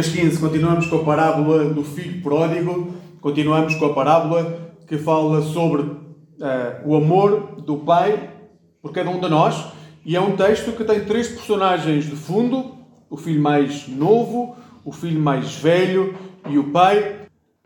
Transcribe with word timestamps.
Lucas 0.00 0.14
15, 0.14 0.38
continuamos 0.38 0.86
com 0.86 0.96
a 0.96 1.04
parábola 1.04 1.64
do 1.64 1.84
filho 1.84 2.22
pródigo, 2.22 2.94
continuamos 3.20 3.74
com 3.74 3.84
a 3.84 3.92
parábola 3.92 4.72
que 4.86 4.96
fala 4.96 5.42
sobre 5.42 5.82
uh, 5.82 5.98
o 6.86 6.96
amor 6.96 7.60
do 7.60 7.76
pai 7.76 8.30
por 8.80 8.92
cada 8.92 9.10
um 9.10 9.20
de 9.20 9.28
nós, 9.28 9.62
e 10.02 10.16
é 10.16 10.20
um 10.20 10.34
texto 10.36 10.72
que 10.72 10.84
tem 10.84 11.04
três 11.04 11.28
personagens 11.28 12.06
de 12.06 12.16
fundo: 12.16 12.76
o 13.10 13.16
filho 13.18 13.42
mais 13.42 13.86
novo, 13.88 14.56
o 14.86 14.90
filho 14.90 15.20
mais 15.20 15.56
velho 15.56 16.14
e 16.48 16.56
o 16.56 16.70
pai. 16.70 17.16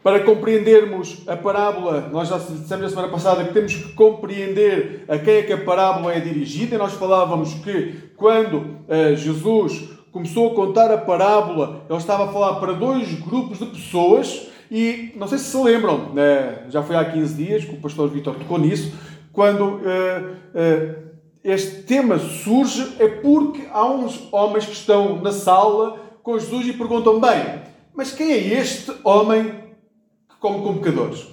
Para 0.02 0.18
compreendermos 0.18 1.22
a 1.28 1.36
parábola, 1.36 2.10
nós 2.12 2.28
já 2.28 2.38
dissemos 2.38 2.82
na 2.82 2.88
semana 2.88 3.08
passada 3.10 3.44
que 3.44 3.54
temos 3.54 3.76
que 3.76 3.92
compreender 3.92 5.04
a 5.06 5.18
quem 5.18 5.34
é 5.34 5.42
que 5.42 5.52
a 5.52 5.64
parábola 5.64 6.12
é 6.12 6.18
dirigida, 6.18 6.74
e 6.74 6.78
nós 6.78 6.94
falávamos 6.94 7.54
que 7.54 8.10
quando 8.16 8.56
uh, 8.56 9.14
Jesus 9.14 9.94
começou 10.14 10.52
a 10.52 10.54
contar 10.54 10.92
a 10.92 10.96
parábola, 10.96 11.84
ele 11.90 11.98
estava 11.98 12.26
a 12.26 12.32
falar 12.32 12.60
para 12.60 12.72
dois 12.72 13.12
grupos 13.14 13.58
de 13.58 13.66
pessoas, 13.66 14.46
e 14.70 15.12
não 15.16 15.26
sei 15.26 15.38
se 15.38 15.46
se 15.46 15.56
lembram, 15.56 16.12
uh, 16.12 16.70
já 16.70 16.84
foi 16.84 16.94
há 16.94 17.04
15 17.04 17.34
dias 17.34 17.64
que 17.64 17.74
o 17.74 17.80
pastor 17.80 18.08
Vitor 18.08 18.36
tocou 18.36 18.56
nisso, 18.56 18.92
quando 19.32 19.80
uh, 19.80 21.04
este 21.42 21.82
tema 21.82 22.16
surge, 22.20 22.94
é 23.00 23.08
porque 23.08 23.66
há 23.72 23.84
uns 23.86 24.28
homens 24.30 24.66
que 24.66 24.74
estão 24.74 25.20
na 25.20 25.32
sala 25.32 25.98
com 26.22 26.38
Jesus 26.38 26.68
e 26.68 26.72
perguntam: 26.74 27.18
bem, 27.20 27.62
mas 27.92 28.12
quem 28.12 28.30
é 28.30 28.38
este 28.38 28.92
homem 29.02 29.52
como 30.38 30.62
com 30.62 30.78
pecadores. 30.78 31.26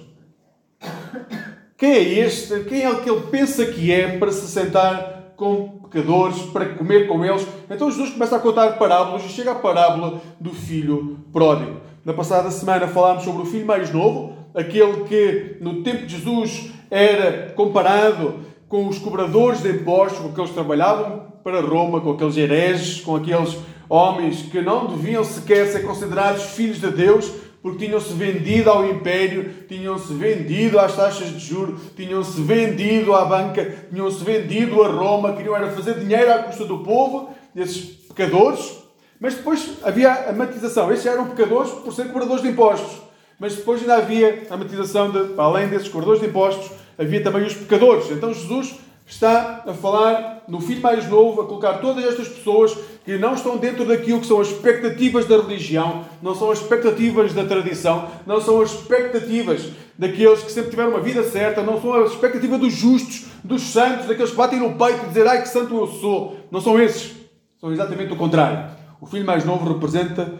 Quem 1.78 1.92
é 1.92 2.02
este? 2.02 2.64
Quem 2.64 2.84
é 2.84 2.94
que 2.96 3.08
ele 3.08 3.26
pensa 3.30 3.64
que 3.64 3.92
é 3.92 4.18
para 4.18 4.32
se 4.32 4.48
sentar 4.48 5.21
com 5.36 5.80
pecadores, 5.84 6.42
para 6.52 6.66
comer 6.74 7.06
com 7.06 7.24
eles? 7.24 7.46
Então 7.70 7.90
Jesus 7.90 8.10
começa 8.10 8.36
a 8.36 8.40
contar 8.40 8.78
parábolas 8.78 9.24
e 9.24 9.28
chega 9.28 9.52
à 9.52 9.54
parábola 9.54 10.20
do 10.40 10.50
filho 10.50 11.18
pródigo. 11.32 11.80
Na 12.04 12.12
passada 12.12 12.50
semana 12.50 12.88
falámos 12.88 13.24
sobre 13.24 13.42
o 13.42 13.46
filho 13.46 13.66
mais 13.66 13.92
novo, 13.92 14.34
aquele 14.54 15.04
que 15.04 15.56
no 15.60 15.82
tempo 15.82 16.06
de 16.06 16.16
Jesus 16.16 16.70
era 16.90 17.52
comparado 17.54 18.40
com 18.68 18.88
os 18.88 18.98
cobradores 18.98 19.62
de 19.62 19.70
impostos 19.70 20.18
com 20.18 20.32
que 20.32 20.40
eles 20.40 20.52
trabalhavam 20.52 21.32
para 21.44 21.60
Roma, 21.60 22.00
com 22.00 22.12
aqueles 22.12 22.36
hereges, 22.36 23.00
com 23.00 23.16
aqueles 23.16 23.58
homens 23.88 24.42
que 24.42 24.60
não 24.60 24.86
deviam 24.86 25.22
sequer 25.22 25.66
ser 25.66 25.80
considerados 25.80 26.44
filhos 26.44 26.80
de 26.80 26.90
Deus, 26.90 27.30
porque 27.62 27.86
tinham-se 27.86 28.12
vendido 28.14 28.68
ao 28.68 28.84
império, 28.84 29.48
tinham-se 29.68 30.12
vendido 30.14 30.80
às 30.80 30.96
taxas 30.96 31.28
de 31.28 31.38
juros, 31.38 31.80
tinham-se 31.94 32.40
vendido 32.40 33.14
à 33.14 33.24
banca, 33.24 33.86
tinham-se 33.88 34.24
vendido 34.24 34.82
a 34.82 34.88
Roma, 34.88 35.34
queriam 35.34 35.54
era 35.54 35.70
fazer 35.70 35.94
dinheiro 36.00 36.32
à 36.32 36.38
custa 36.38 36.64
do 36.64 36.78
povo, 36.78 37.30
esses 37.54 37.84
pecadores. 38.08 38.78
Mas 39.20 39.34
depois 39.34 39.78
havia 39.84 40.12
a 40.28 40.32
matização. 40.32 40.90
Estes 40.90 41.06
eram 41.06 41.28
pecadores 41.28 41.70
por 41.70 41.94
ser 41.94 42.06
cobradores 42.08 42.42
de 42.42 42.48
impostos. 42.48 43.00
Mas 43.38 43.54
depois 43.54 43.80
ainda 43.80 43.96
havia 43.96 44.46
a 44.50 44.56
matização 44.56 45.10
de, 45.10 45.34
para 45.34 45.44
além 45.44 45.68
desses 45.68 45.88
cobradores 45.88 46.20
de 46.20 46.28
impostos, 46.28 46.70
havia 46.98 47.22
também 47.22 47.44
os 47.44 47.54
pecadores. 47.54 48.10
Então 48.10 48.34
Jesus 48.34 48.80
está 49.06 49.62
a 49.66 49.72
falar 49.72 50.42
no 50.48 50.60
filho 50.60 50.80
mais 50.80 51.08
novo, 51.08 51.40
a 51.40 51.46
colocar 51.46 51.74
todas 51.74 52.04
estas 52.04 52.28
pessoas 52.28 52.76
que 53.04 53.18
não 53.18 53.34
estão 53.34 53.56
dentro 53.56 53.84
daquilo 53.84 54.20
que 54.20 54.26
são 54.26 54.40
as 54.40 54.48
expectativas 54.48 55.26
da 55.26 55.36
religião, 55.36 56.04
não 56.22 56.34
são 56.34 56.50
as 56.50 56.60
expectativas 56.60 57.32
da 57.32 57.44
tradição, 57.44 58.08
não 58.26 58.40
são 58.40 58.60
as 58.60 58.72
expectativas 58.72 59.70
daqueles 59.98 60.42
que 60.42 60.52
sempre 60.52 60.70
tiveram 60.70 60.90
uma 60.90 61.00
vida 61.00 61.22
certa, 61.24 61.62
não 61.62 61.80
são 61.80 61.94
a 61.94 62.04
expectativa 62.04 62.58
dos 62.58 62.72
justos, 62.72 63.26
dos 63.42 63.62
santos, 63.62 64.06
daqueles 64.06 64.30
que 64.30 64.36
batem 64.36 64.60
no 64.60 64.74
peito 64.74 65.04
e 65.04 65.08
dizem 65.08 65.26
ai 65.26 65.42
que 65.42 65.48
santo 65.48 65.76
eu 65.76 65.86
sou. 65.86 66.36
Não 66.50 66.60
são 66.60 66.80
esses. 66.80 67.14
São 67.60 67.72
exatamente 67.72 68.12
o 68.12 68.16
contrário. 68.16 68.76
O 69.00 69.06
filho 69.06 69.26
mais 69.26 69.44
novo 69.44 69.72
representa 69.72 70.32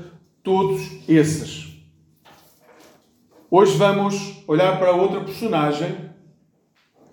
todos 0.43 0.81
esses. 1.09 1.69
Hoje 3.51 3.77
vamos 3.77 4.43
olhar 4.47 4.79
para 4.79 4.93
outra 4.93 5.21
personagem 5.21 6.13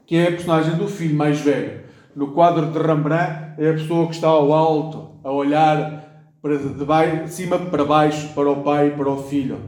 que 0.06 0.16
é 0.16 0.28
a 0.28 0.32
personagem 0.32 0.76
do 0.76 0.88
filho 0.88 1.16
mais 1.16 1.40
velho. 1.40 1.84
No 2.16 2.32
quadro 2.32 2.66
de 2.72 2.80
Rembrandt, 2.80 3.54
é 3.60 3.70
a 3.70 3.74
pessoa 3.74 4.08
que 4.08 4.16
está 4.16 4.28
ao 4.28 4.52
alto, 4.52 5.09
a 5.30 5.32
olhar 5.32 6.26
para 6.42 6.58
de, 6.58 7.24
de 7.24 7.32
cima 7.32 7.60
para 7.60 7.86
baixo, 7.86 8.34
para 8.34 8.50
o 8.50 8.64
pai 8.64 8.88
e 8.88 8.92
para 8.92 9.12
o 9.12 9.22
filho. 9.24 9.60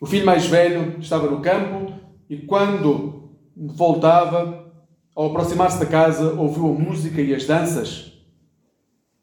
O 0.00 0.06
filho 0.06 0.26
mais 0.26 0.46
velho 0.46 0.98
estava 0.98 1.30
no 1.30 1.40
campo 1.40 1.92
e, 2.28 2.38
quando 2.38 3.30
voltava, 3.56 4.72
ao 5.14 5.26
aproximar-se 5.26 5.78
da 5.78 5.86
casa, 5.86 6.32
ouviu 6.32 6.66
a 6.66 6.72
música 6.72 7.20
e 7.20 7.32
as 7.32 7.46
danças. 7.46 8.12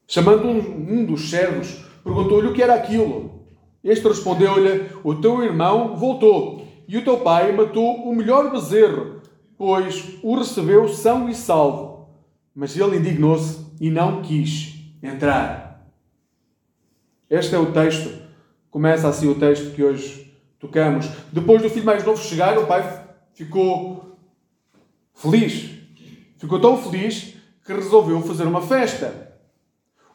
Chamando 0.08 0.48
um 0.48 1.04
dos 1.04 1.30
servos, 1.30 1.84
perguntou-lhe 2.02 2.48
o 2.48 2.54
que 2.54 2.64
era 2.64 2.76
aquilo. 2.76 3.48
Este 3.84 4.08
respondeu-lhe: 4.08 4.92
O 5.04 5.16
teu 5.16 5.44
irmão 5.44 5.98
voltou 5.98 6.66
e 6.88 6.98
o 6.98 7.04
teu 7.04 7.18
pai 7.18 7.52
matou 7.52 8.10
o 8.10 8.16
melhor 8.16 8.50
bezerro, 8.50 9.22
pois 9.58 10.18
o 10.24 10.38
recebeu 10.38 10.88
são 10.88 11.28
e 11.28 11.36
salvo. 11.36 12.08
Mas 12.56 12.78
ele 12.78 12.98
indignou-se 12.98 13.65
e 13.80 13.90
não 13.90 14.22
quis 14.22 14.76
entrar. 15.02 15.86
Este 17.30 17.56
é 17.56 17.60
o 17.60 17.72
texto. 17.72 18.12
Começa 18.70 19.08
assim 19.08 19.30
o 19.30 19.36
texto 19.36 19.74
que 19.74 19.84
hoje 19.84 20.34
tocamos. 20.60 21.08
Depois 21.32 21.62
do 21.62 21.70
filho 21.70 21.86
mais 21.86 22.04
novo 22.04 22.22
chegar, 22.22 22.58
o 22.58 22.68
pai 22.68 23.04
ficou 23.34 24.18
feliz. 25.14 25.72
Ficou 26.38 26.60
tão 26.60 26.78
feliz 26.78 27.36
que 27.66 27.74
resolveu 27.74 28.22
fazer 28.22 28.44
uma 28.44 28.62
festa. 28.62 29.34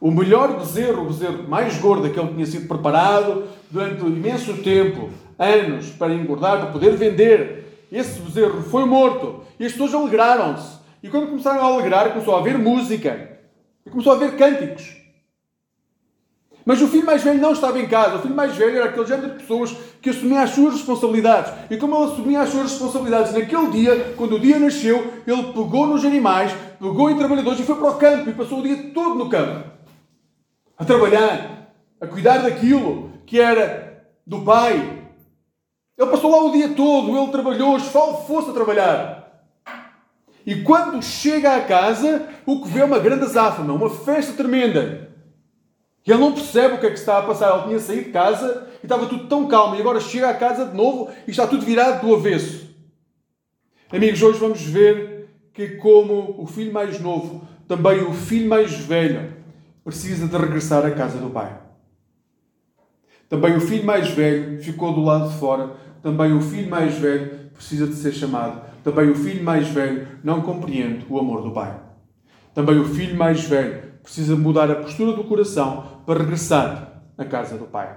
O 0.01 0.11
melhor 0.11 0.59
bezerro, 0.59 1.03
o 1.03 1.07
bezerro 1.07 1.49
mais 1.49 1.77
gordo 1.79 2.09
que 2.11 2.19
ele 2.19 2.33
tinha 2.33 2.47
sido 2.47 2.69
preparado 2.69 3.45
durante 3.71 4.03
um 4.03 4.09
imenso 4.09 4.55
tempo, 4.63 5.11
anos 5.39 5.91
para 5.91 6.15
engordar, 6.15 6.59
para 6.59 6.73
poder 6.73 6.97
vender. 6.97 7.87
Esse 7.93 8.21
bezerro 8.21 8.63
foi 8.63 8.85
morto 8.85 9.43
e 9.59 9.67
as 9.67 9.73
pessoas 9.73 9.93
alegraram-se. 9.93 10.79
E 11.03 11.09
quando 11.09 11.29
começaram 11.29 11.61
a 11.61 11.65
alegrar, 11.65 12.13
começou 12.13 12.35
a 12.35 12.39
haver 12.39 12.57
música 12.59 13.30
e 13.85 13.91
começou 13.91 14.13
a 14.13 14.17
haver 14.17 14.37
cânticos. 14.37 15.01
Mas 16.65 16.81
o 16.83 16.89
filho 16.89 17.07
mais 17.07 17.23
velho 17.23 17.41
não 17.41 17.53
estava 17.53 17.81
em 17.81 17.87
casa. 17.89 18.17
O 18.17 18.23
filho 18.23 18.35
mais 18.35 18.55
velho 18.55 18.77
era 18.77 18.87
aquele 18.87 19.07
género 19.07 19.31
de 19.31 19.39
pessoas 19.39 19.75
que 20.01 20.11
assumia 20.11 20.43
as 20.43 20.51
suas 20.51 20.75
responsabilidades. 20.75 21.53
E 21.71 21.77
como 21.77 21.97
ele 21.97 22.13
assumia 22.13 22.41
as 22.43 22.51
suas 22.51 22.71
responsabilidades 22.71 23.33
naquele 23.33 23.71
dia, 23.71 24.15
quando 24.17 24.37
o 24.37 24.41
dia 24.41 24.59
nasceu, 24.59 25.13
ele 25.27 25.43
pegou 25.45 25.87
nos 25.87 26.05
animais, 26.05 26.53
pegou 26.79 27.11
em 27.11 27.17
trabalhadores 27.17 27.61
e 27.61 27.65
foi 27.65 27.77
para 27.77 27.91
o 27.91 27.97
campo 27.97 28.31
e 28.31 28.35
passou 28.35 28.61
o 28.61 28.63
dia 28.63 28.91
todo 28.95 29.15
no 29.17 29.29
campo. 29.29 29.69
A 30.79 30.85
trabalhar, 30.85 31.73
a 32.01 32.07
cuidar 32.07 32.39
daquilo 32.39 33.11
que 33.27 33.41
era 33.41 34.07
do 34.27 34.43
pai, 34.43 35.01
ele 35.99 36.11
passou 36.11 36.31
lá 36.31 36.45
o 36.45 36.53
dia 36.53 36.69
todo, 36.71 37.17
ele 37.17 37.33
trabalhou, 37.33 37.77
esfalfou-se 37.77 38.51
a 38.51 38.55
trabalhar. 38.55 39.20
E 40.51 40.63
quando 40.65 41.01
chega 41.01 41.55
à 41.55 41.61
casa, 41.61 42.29
o 42.45 42.61
que 42.61 42.69
vê 42.71 42.81
é 42.81 42.85
uma 42.85 42.99
grande 42.99 43.23
azáfama, 43.23 43.73
uma 43.73 43.89
festa 43.89 44.33
tremenda. 44.33 45.09
E 46.05 46.11
ele 46.11 46.19
não 46.19 46.33
percebe 46.33 46.75
o 46.75 46.81
que 46.81 46.87
é 46.87 46.91
que 46.91 46.99
está 46.99 47.19
a 47.19 47.23
passar. 47.23 47.55
Ele 47.55 47.69
tinha 47.69 47.79
saído 47.79 48.07
de 48.07 48.11
casa 48.11 48.67
e 48.83 48.87
estava 48.87 49.07
tudo 49.07 49.29
tão 49.29 49.47
calmo. 49.47 49.77
E 49.77 49.81
agora 49.81 50.01
chega 50.01 50.29
à 50.29 50.35
casa 50.35 50.67
de 50.67 50.77
novo 50.77 51.09
e 51.25 51.31
está 51.31 51.47
tudo 51.47 51.65
virado 51.65 52.05
do 52.05 52.13
avesso. 52.13 52.69
Amigos, 53.93 54.21
hoje 54.21 54.41
vamos 54.41 54.61
ver 54.61 55.29
que, 55.55 55.77
como 55.77 56.35
o 56.37 56.49
filho 56.49 56.73
mais 56.73 56.99
novo, 56.99 57.47
também 57.69 58.03
o 58.03 58.13
filho 58.13 58.49
mais 58.49 58.73
velho 58.73 59.33
precisa 59.85 60.27
de 60.27 60.37
regressar 60.37 60.85
à 60.85 60.91
casa 60.91 61.19
do 61.19 61.31
pai. 61.31 61.57
Também 63.29 63.57
o 63.57 63.61
filho 63.61 63.85
mais 63.85 64.09
velho 64.09 64.61
ficou 64.61 64.93
do 64.93 65.01
lado 65.01 65.29
de 65.29 65.39
fora 65.39 65.77
também 66.03 66.33
o 66.33 66.41
filho 66.41 66.71
mais 66.71 66.95
velho 66.95 67.51
precisa 67.55 67.87
de 67.87 67.95
ser 67.95 68.13
chamado. 68.13 68.70
Também 68.83 69.11
o 69.11 69.15
filho 69.15 69.45
mais 69.45 69.69
velho 69.69 70.09
não 70.25 70.41
compreende 70.41 71.05
o 71.09 71.19
amor 71.19 71.43
do 71.43 71.53
pai. 71.53 71.79
Também 72.55 72.79
o 72.79 72.85
filho 72.85 73.17
mais 73.17 73.45
velho 73.45 73.91
precisa 74.03 74.35
mudar 74.35 74.71
a 74.71 74.77
postura 74.77 75.13
do 75.13 75.25
coração 75.25 76.03
para 76.07 76.21
regressar 76.21 77.03
à 77.17 77.25
casa 77.25 77.57
do 77.57 77.67
pai. 77.67 77.97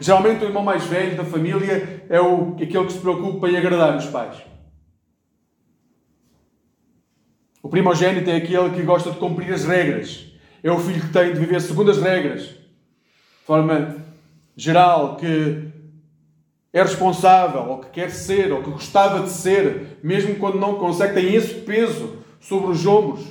Geralmente 0.00 0.44
o 0.44 0.48
irmão 0.48 0.64
mais 0.64 0.84
velho 0.84 1.16
da 1.16 1.24
família 1.24 2.04
é 2.08 2.20
o, 2.20 2.54
aquele 2.54 2.86
que 2.86 2.92
se 2.92 2.98
preocupa 2.98 3.48
em 3.48 3.56
agradar 3.56 3.96
os 3.96 4.06
pais. 4.06 4.36
O 7.62 7.68
primogênito 7.68 8.28
é 8.28 8.36
aquele 8.36 8.70
que 8.70 8.82
gosta 8.82 9.12
de 9.12 9.18
cumprir 9.18 9.52
as 9.52 9.64
regras. 9.64 10.26
É 10.62 10.70
o 10.72 10.78
filho 10.78 11.00
que 11.00 11.12
tem 11.12 11.32
de 11.32 11.38
viver 11.38 11.60
segundo 11.60 11.92
as 11.92 11.98
regras. 11.98 12.42
De 12.42 13.46
forma 13.46 13.96
geral, 14.56 15.16
que 15.16 15.71
é 16.72 16.82
responsável, 16.82 17.68
ou 17.68 17.78
que 17.80 17.90
quer 17.90 18.10
ser, 18.10 18.50
ou 18.52 18.62
que 18.62 18.70
gostava 18.70 19.22
de 19.22 19.30
ser, 19.30 19.98
mesmo 20.02 20.36
quando 20.36 20.58
não 20.58 20.76
consegue, 20.76 21.14
tem 21.14 21.34
esse 21.34 21.54
peso 21.54 22.16
sobre 22.40 22.70
os 22.70 22.86
ombros. 22.86 23.26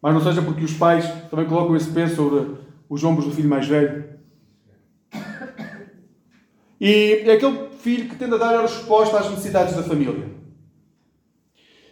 Mas 0.00 0.12
não 0.12 0.20
seja 0.20 0.42
porque 0.42 0.64
os 0.64 0.74
pais 0.74 1.08
também 1.30 1.46
colocam 1.46 1.74
esse 1.74 1.90
peso 1.90 2.16
sobre 2.16 2.56
os 2.88 3.02
ombros 3.02 3.26
do 3.26 3.32
filho 3.32 3.48
mais 3.48 3.66
velho. 3.66 4.04
E 6.80 7.22
é 7.24 7.32
aquele 7.32 7.68
filho 7.78 8.08
que 8.08 8.16
tende 8.16 8.34
a 8.34 8.38
dar 8.38 8.56
a 8.56 8.62
resposta 8.62 9.18
às 9.18 9.30
necessidades 9.30 9.76
da 9.76 9.82
família. 9.82 10.30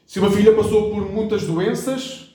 Se 0.05 0.19
uma 0.19 0.31
filha 0.31 0.53
passou 0.55 0.91
por 0.91 1.09
muitas 1.11 1.45
doenças, 1.45 2.27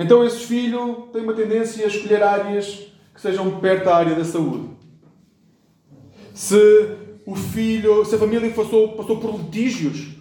Então 0.00 0.24
esse 0.24 0.46
filho 0.46 1.08
tem 1.12 1.22
uma 1.22 1.34
tendência 1.34 1.84
a 1.84 1.88
escolher 1.88 2.22
áreas 2.22 2.86
que 3.12 3.20
sejam 3.20 3.58
perto 3.58 3.86
da 3.86 3.96
área 3.96 4.14
da 4.14 4.24
saúde. 4.24 4.77
Se 6.38 6.96
o 7.26 7.34
filho, 7.34 8.04
se 8.04 8.14
a 8.14 8.18
família 8.18 8.48
passou, 8.52 8.92
passou 8.92 9.18
por 9.18 9.34
litígios 9.34 10.14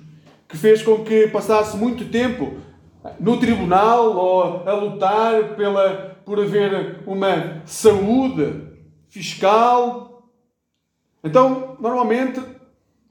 que 0.48 0.58
fez 0.58 0.82
com 0.82 1.04
que 1.04 1.28
passasse 1.28 1.78
muito 1.78 2.06
tempo 2.06 2.58
no 3.20 3.40
tribunal 3.40 4.18
ou 4.18 4.68
a 4.68 4.74
lutar 4.74 5.56
pela, 5.56 6.18
por 6.26 6.40
haver 6.40 7.04
uma 7.06 7.62
saúde 7.66 8.64
fiscal. 9.08 10.28
Então, 11.24 11.78
normalmente, 11.80 12.42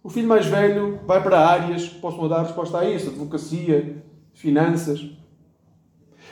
o 0.03 0.11
filho 0.11 0.27
mais 0.27 0.47
velho 0.47 0.99
vai 1.07 1.23
para 1.23 1.47
áreas 1.47 1.87
que 1.87 2.01
possam 2.01 2.29
dar 2.29 2.43
resposta 2.43 2.81
a 2.81 2.91
isso: 2.91 3.11
advocacia, 3.11 4.03
finanças. 4.35 5.09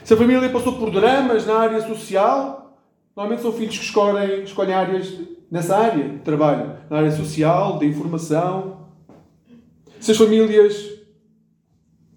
Se 0.02 0.12
a 0.12 0.16
família 0.16 0.50
passou 0.50 0.72
por 0.72 0.90
dramas 0.90 1.46
na 1.46 1.54
área 1.54 1.80
social, 1.82 2.76
normalmente 3.14 3.42
são 3.42 3.52
filhos 3.52 3.78
que 3.78 3.84
escolhem, 3.84 4.42
escolhem 4.42 4.74
áreas 4.74 5.33
nessa 5.50 5.76
área 5.76 6.08
de 6.08 6.18
trabalho, 6.18 6.76
na 6.88 6.98
área 6.98 7.10
social, 7.10 7.78
de 7.78 7.86
informação. 7.86 8.88
Se 10.00 10.10
as 10.10 10.16
famílias 10.16 10.94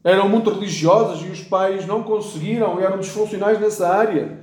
eram 0.03 0.29
muito 0.29 0.50
religiosas 0.50 1.25
e 1.25 1.29
os 1.29 1.41
pais 1.41 1.85
não 1.85 2.03
conseguiram 2.03 2.79
eram 2.79 3.00
disfuncionais 3.00 3.59
nessa 3.59 3.89
área, 3.89 4.39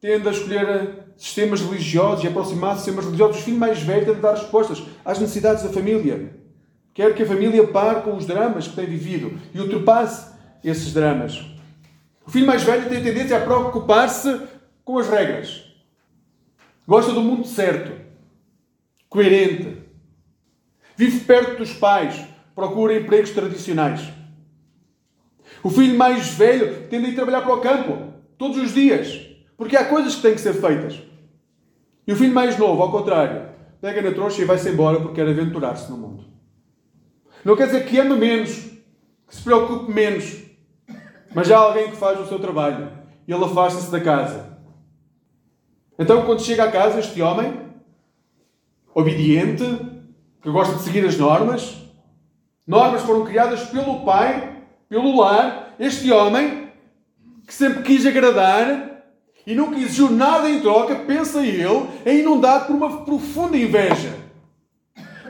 tendo 0.00 0.28
a 0.28 0.32
escolher 0.32 1.04
sistemas 1.16 1.60
religiosos 1.60 2.24
e 2.24 2.28
aproximar-se 2.28 2.78
de 2.78 2.84
sistemas 2.84 3.04
religiosos, 3.04 3.40
o 3.40 3.44
filho 3.44 3.58
mais 3.58 3.80
velho 3.80 4.06
tende 4.06 4.18
a 4.18 4.22
dar 4.22 4.34
respostas 4.34 4.82
às 5.04 5.18
necessidades 5.18 5.62
da 5.62 5.70
família. 5.70 6.34
Quer 6.94 7.14
que 7.14 7.22
a 7.22 7.26
família 7.26 7.66
pare 7.66 8.02
com 8.02 8.16
os 8.16 8.26
dramas 8.26 8.68
que 8.68 8.76
tem 8.76 8.86
vivido 8.86 9.38
e 9.54 9.60
ultrapasse 9.60 10.32
esses 10.62 10.92
dramas. 10.92 11.44
O 12.26 12.30
filho 12.30 12.46
mais 12.46 12.62
velho 12.62 12.88
tem 12.88 12.98
a 12.98 13.02
tendência 13.02 13.36
a 13.36 13.40
preocupar-se 13.40 14.40
com 14.84 14.98
as 14.98 15.08
regras. 15.08 15.64
Gosta 16.86 17.12
do 17.12 17.20
mundo 17.20 17.46
certo, 17.46 17.99
coerente. 19.10 19.76
Vive 20.96 21.20
perto 21.20 21.58
dos 21.58 21.72
pais, 21.74 22.24
procura 22.54 22.96
empregos 22.96 23.30
tradicionais. 23.30 24.08
O 25.62 25.68
filho 25.68 25.98
mais 25.98 26.28
velho 26.28 26.86
tende 26.88 27.06
a 27.06 27.08
ir 27.10 27.14
trabalhar 27.14 27.42
para 27.42 27.54
o 27.54 27.60
campo, 27.60 28.14
todos 28.38 28.56
os 28.56 28.72
dias, 28.72 29.20
porque 29.56 29.76
há 29.76 29.84
coisas 29.84 30.14
que 30.14 30.22
têm 30.22 30.34
que 30.34 30.40
ser 30.40 30.54
feitas. 30.54 31.02
E 32.06 32.12
o 32.12 32.16
filho 32.16 32.32
mais 32.32 32.56
novo, 32.56 32.82
ao 32.82 32.90
contrário, 32.90 33.50
pega 33.80 34.00
na 34.00 34.12
trouxa 34.12 34.40
e 34.40 34.44
vai-se 34.44 34.68
embora 34.68 35.00
porque 35.00 35.16
quer 35.16 35.28
aventurar-se 35.28 35.90
no 35.90 35.98
mundo. 35.98 36.24
Não 37.44 37.56
quer 37.56 37.66
dizer 37.66 37.86
que 37.86 37.98
ama 37.98 38.16
menos, 38.16 38.50
que 39.26 39.34
se 39.34 39.42
preocupe 39.42 39.92
menos, 39.92 40.44
mas 41.34 41.50
há 41.50 41.58
alguém 41.58 41.90
que 41.90 41.96
faz 41.96 42.20
o 42.20 42.26
seu 42.26 42.38
trabalho 42.38 42.90
e 43.26 43.32
ele 43.32 43.44
afasta-se 43.44 43.90
da 43.90 44.00
casa. 44.00 44.58
Então, 45.98 46.24
quando 46.24 46.42
chega 46.42 46.64
a 46.64 46.70
casa, 46.70 47.00
este 47.00 47.20
homem, 47.20 47.69
obediente, 48.94 49.64
que 50.42 50.50
gosta 50.50 50.74
de 50.76 50.82
seguir 50.82 51.04
as 51.04 51.16
normas, 51.16 51.76
normas 52.66 53.02
foram 53.02 53.24
criadas 53.24 53.62
pelo 53.64 54.04
pai 54.04 54.60
pelo 54.90 55.16
lar, 55.16 55.76
este 55.78 56.10
homem, 56.10 56.68
que 57.46 57.54
sempre 57.54 57.84
quis 57.84 58.04
agradar 58.04 59.04
e 59.46 59.54
nunca 59.54 59.76
exigiu 59.76 60.10
nada 60.10 60.50
em 60.50 60.60
troca, 60.60 60.96
pensa 60.96 61.46
ele, 61.46 61.88
é 62.04 62.16
inundado 62.16 62.66
por 62.66 62.74
uma 62.74 63.04
profunda 63.04 63.56
inveja. 63.56 64.12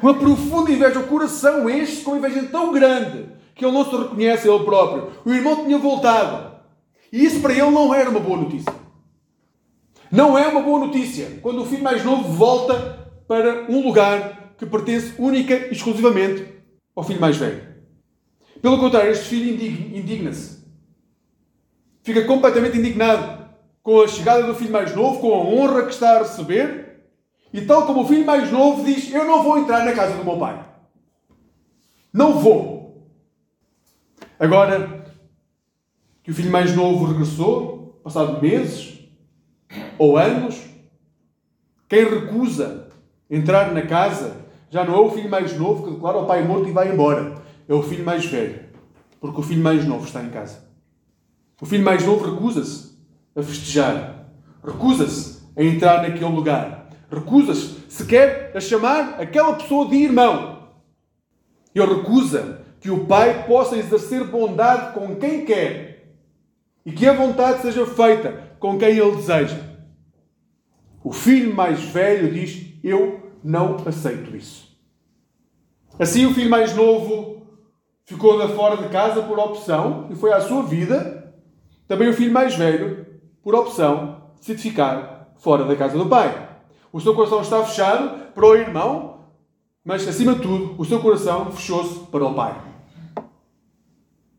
Uma 0.03 0.15
profunda 0.15 0.73
inveja. 0.73 0.99
O 0.99 1.07
coração 1.07 1.69
enche 1.69 2.01
com 2.01 2.17
inveja 2.17 2.43
tão 2.45 2.73
grande 2.73 3.29
que 3.55 3.65
ele 3.65 3.75
não 3.75 3.85
se 3.85 3.95
reconhece 3.95 4.49
a 4.49 4.55
ele 4.55 4.65
próprio. 4.65 5.13
O 5.27 5.31
irmão 5.33 5.63
tinha 5.63 5.77
voltado. 5.77 6.57
E 7.13 7.23
isso 7.23 7.41
para 7.41 7.53
ele 7.53 7.71
não 7.71 7.95
era 7.95 8.09
uma 8.09 8.21
boa 8.21 8.39
notícia. 8.39 8.73
Não 10.11 10.39
é 10.39 10.49
uma 10.49 10.63
boa 10.63 10.87
notícia 10.87 11.39
quando 11.43 11.61
o 11.61 11.67
filho 11.67 11.85
mais 11.85 12.03
novo 12.03 12.33
volta 12.33 13.00
para 13.31 13.71
um 13.71 13.81
lugar 13.81 14.55
que 14.59 14.67
pertence 14.67 15.15
única 15.17 15.55
e 15.55 15.71
exclusivamente 15.71 16.45
ao 16.97 17.05
filho 17.05 17.21
mais 17.21 17.37
velho. 17.37 17.63
Pelo 18.61 18.77
contrário, 18.77 19.13
este 19.13 19.27
filho 19.27 19.55
indigna-se. 19.97 20.67
Fica 22.03 22.25
completamente 22.25 22.77
indignado 22.77 23.49
com 23.85 24.01
a 24.01 24.09
chegada 24.09 24.43
do 24.43 24.55
filho 24.57 24.73
mais 24.73 24.97
novo, 24.97 25.21
com 25.21 25.33
a 25.33 25.45
honra 25.45 25.85
que 25.85 25.93
está 25.93 26.17
a 26.17 26.23
receber. 26.23 27.05
E 27.53 27.61
tal 27.61 27.87
como 27.87 28.03
o 28.03 28.09
filho 28.09 28.27
mais 28.27 28.51
novo 28.51 28.85
diz: 28.85 29.13
Eu 29.13 29.25
não 29.25 29.45
vou 29.45 29.59
entrar 29.59 29.85
na 29.85 29.93
casa 29.93 30.17
do 30.17 30.25
meu 30.25 30.37
pai. 30.37 30.67
Não 32.13 32.37
vou. 32.37 33.07
Agora 34.41 35.05
que 36.25 36.33
o 36.33 36.35
filho 36.35 36.51
mais 36.51 36.75
novo 36.75 37.05
regressou, 37.05 38.01
passado 38.03 38.43
meses 38.43 39.09
ou 39.97 40.19
anos, 40.19 40.61
quem 41.89 42.03
recusa 42.03 42.90
entrar 43.31 43.73
na 43.73 43.83
casa 43.83 44.37
já 44.69 44.85
não 44.85 44.95
é 44.95 45.01
o 45.01 45.11
filho 45.11 45.31
mais 45.31 45.57
novo 45.57 45.85
que 45.85 45.91
declara 45.91 46.19
o 46.19 46.27
pai 46.27 46.45
morto 46.45 46.69
e 46.69 46.73
vai 46.73 46.93
embora 46.93 47.41
é 47.71 47.75
o 47.75 47.83
filho 47.85 48.05
mais 48.05 48.25
velho, 48.25 48.65
porque 49.21 49.41
o 49.41 49.45
filho 49.45 49.63
mais 49.63 49.85
novo 49.87 50.05
está 50.05 50.21
em 50.21 50.29
casa. 50.29 50.59
O 51.61 51.67
filho 51.67 51.85
mais 51.85 52.05
novo 52.05 52.35
recusa-se 52.35 52.99
a 53.37 53.43
festejar, 53.43 54.27
recusa-se 54.65 55.41
a 55.57 55.63
entrar 55.63 56.03
naquele 56.03 56.25
lugar, 56.25 56.89
recusa-se 57.09 57.77
sequer 57.89 58.51
a 58.57 58.61
chamar 58.61 59.21
aquela 59.21 59.55
pessoa 59.55 59.89
de 59.89 59.95
irmão. 59.95 60.69
Ele 61.73 61.95
recusa 61.95 62.63
que 62.81 62.91
o 62.91 63.07
pai 63.07 63.47
possa 63.47 63.77
exercer 63.77 64.25
bondade 64.25 64.93
com 64.93 65.15
quem 65.15 65.45
quer 65.45 66.17
e 66.85 66.91
que 66.91 67.07
a 67.07 67.13
vontade 67.13 67.63
seja 67.63 67.87
feita 67.87 68.57
com 68.59 68.77
quem 68.79 68.99
ele 68.99 69.15
deseja. 69.15 69.59
O 71.05 71.13
filho 71.13 71.55
mais 71.55 71.81
velho 71.85 72.33
diz: 72.33 72.75
Eu 72.83 73.20
não 73.43 73.77
aceito 73.87 74.37
isso. 74.37 74.71
Assim, 75.99 76.27
o 76.27 76.35
filho 76.35 76.51
mais 76.51 76.75
novo 76.75 77.43
ficou 78.05 78.39
da 78.39 78.49
fora 78.49 78.77
de 78.77 78.89
casa 78.89 79.23
por 79.23 79.39
opção 79.39 80.09
e 80.11 80.15
foi 80.15 80.33
à 80.33 80.41
sua 80.41 80.63
vida. 80.63 81.35
Também 81.87 82.09
o 82.09 82.15
filho 82.15 82.33
mais 82.33 82.55
velho, 82.55 83.07
por 83.43 83.55
opção, 83.55 84.23
decide 84.39 84.63
ficar 84.63 85.33
fora 85.39 85.65
da 85.65 85.77
casa 85.77 85.97
do 85.99 86.07
pai. 86.07 86.49
O 86.93 87.01
seu 87.01 87.15
coração 87.15 87.41
está 87.41 87.63
fechado 87.65 88.33
para 88.35 88.47
o 88.47 88.55
irmão, 88.55 89.27
mas 89.85 90.07
acima 90.07 90.35
de 90.35 90.43
tudo, 90.43 90.75
o 90.79 90.85
seu 90.85 91.01
coração 91.01 91.51
fechou-se 91.53 92.01
para 92.07 92.25
o 92.25 92.35
pai. 92.35 92.61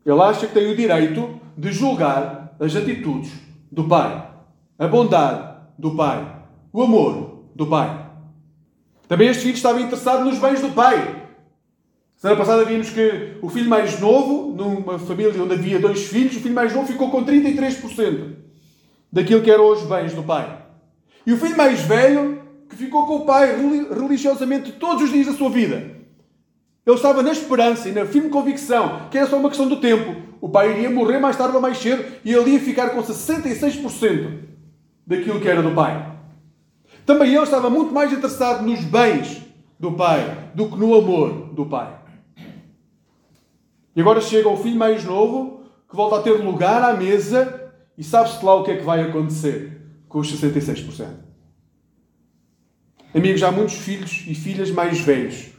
Ele 0.04 0.20
acha 0.20 0.46
que 0.46 0.54
tem 0.54 0.70
o 0.70 0.76
direito 0.76 1.40
de 1.56 1.72
julgar 1.72 2.56
as 2.58 2.74
atitudes 2.74 3.32
do 3.70 3.84
pai, 3.84 4.30
a 4.78 4.88
bondade 4.88 5.56
do 5.78 5.94
pai, 5.94 6.44
o 6.72 6.82
amor 6.82 7.46
do 7.54 7.66
pai. 7.66 8.01
Também 9.12 9.28
este 9.28 9.42
filho 9.42 9.54
estava 9.54 9.78
interessado 9.78 10.24
nos 10.24 10.38
bens 10.38 10.62
do 10.62 10.70
pai, 10.70 11.22
Semana 12.16 12.38
passada 12.38 12.64
vimos 12.64 12.88
que 12.88 13.36
o 13.42 13.50
filho 13.50 13.68
mais 13.68 14.00
novo, 14.00 14.54
numa 14.56 14.98
família 14.98 15.42
onde 15.42 15.52
havia 15.52 15.78
dois 15.78 16.04
filhos, 16.06 16.34
o 16.36 16.40
filho 16.40 16.54
mais 16.54 16.72
novo 16.72 16.86
ficou 16.86 17.10
com 17.10 17.22
33% 17.22 18.36
daquilo 19.12 19.42
que 19.42 19.50
eram 19.50 19.70
os 19.70 19.82
bens 19.82 20.14
do 20.14 20.22
pai. 20.22 20.62
E 21.26 21.32
o 21.34 21.36
filho 21.36 21.58
mais 21.58 21.80
velho, 21.80 22.40
que 22.70 22.74
ficou 22.74 23.06
com 23.06 23.16
o 23.16 23.26
pai 23.26 23.54
religiosamente 23.90 24.72
todos 24.72 25.02
os 25.02 25.12
dias 25.12 25.26
da 25.26 25.34
sua 25.34 25.50
vida. 25.50 25.76
Ele 26.86 26.96
estava 26.96 27.22
na 27.22 27.32
esperança 27.32 27.90
e 27.90 27.92
na 27.92 28.06
firme 28.06 28.30
convicção 28.30 29.08
que 29.10 29.18
era 29.18 29.26
só 29.26 29.36
uma 29.36 29.50
questão 29.50 29.68
do 29.68 29.76
tempo. 29.76 30.16
O 30.40 30.48
pai 30.48 30.70
iria 30.70 30.88
morrer 30.88 31.18
mais 31.18 31.36
tarde 31.36 31.54
ou 31.54 31.60
mais 31.60 31.76
cedo 31.76 32.02
e 32.24 32.32
ele 32.32 32.52
ia 32.52 32.60
ficar 32.60 32.88
com 32.88 33.02
66% 33.02 34.38
daquilo 35.06 35.38
que 35.38 35.48
era 35.48 35.62
do 35.62 35.72
pai. 35.72 36.11
Também 37.04 37.34
ele 37.34 37.42
estava 37.42 37.68
muito 37.68 37.92
mais 37.92 38.12
interessado 38.12 38.64
nos 38.64 38.80
bens 38.80 39.42
do 39.78 39.92
pai 39.92 40.50
do 40.54 40.68
que 40.68 40.76
no 40.76 40.94
amor 40.94 41.52
do 41.52 41.66
pai. 41.66 41.98
E 43.94 44.00
agora 44.00 44.20
chega 44.20 44.48
o 44.48 44.56
filho 44.56 44.76
mais 44.76 45.04
novo, 45.04 45.64
que 45.88 45.96
volta 45.96 46.16
a 46.16 46.22
ter 46.22 46.32
lugar 46.32 46.82
à 46.82 46.94
mesa, 46.94 47.72
e 47.98 48.04
sabe-se 48.04 48.44
lá 48.44 48.54
o 48.54 48.62
que 48.62 48.70
é 48.70 48.76
que 48.76 48.84
vai 48.84 49.02
acontecer 49.02 49.82
com 50.08 50.20
os 50.20 50.32
66%. 50.32 51.06
Amigos, 53.14 53.42
há 53.42 53.52
muitos 53.52 53.74
filhos 53.74 54.24
e 54.26 54.34
filhas 54.34 54.70
mais 54.70 54.98
velhos 55.00 55.50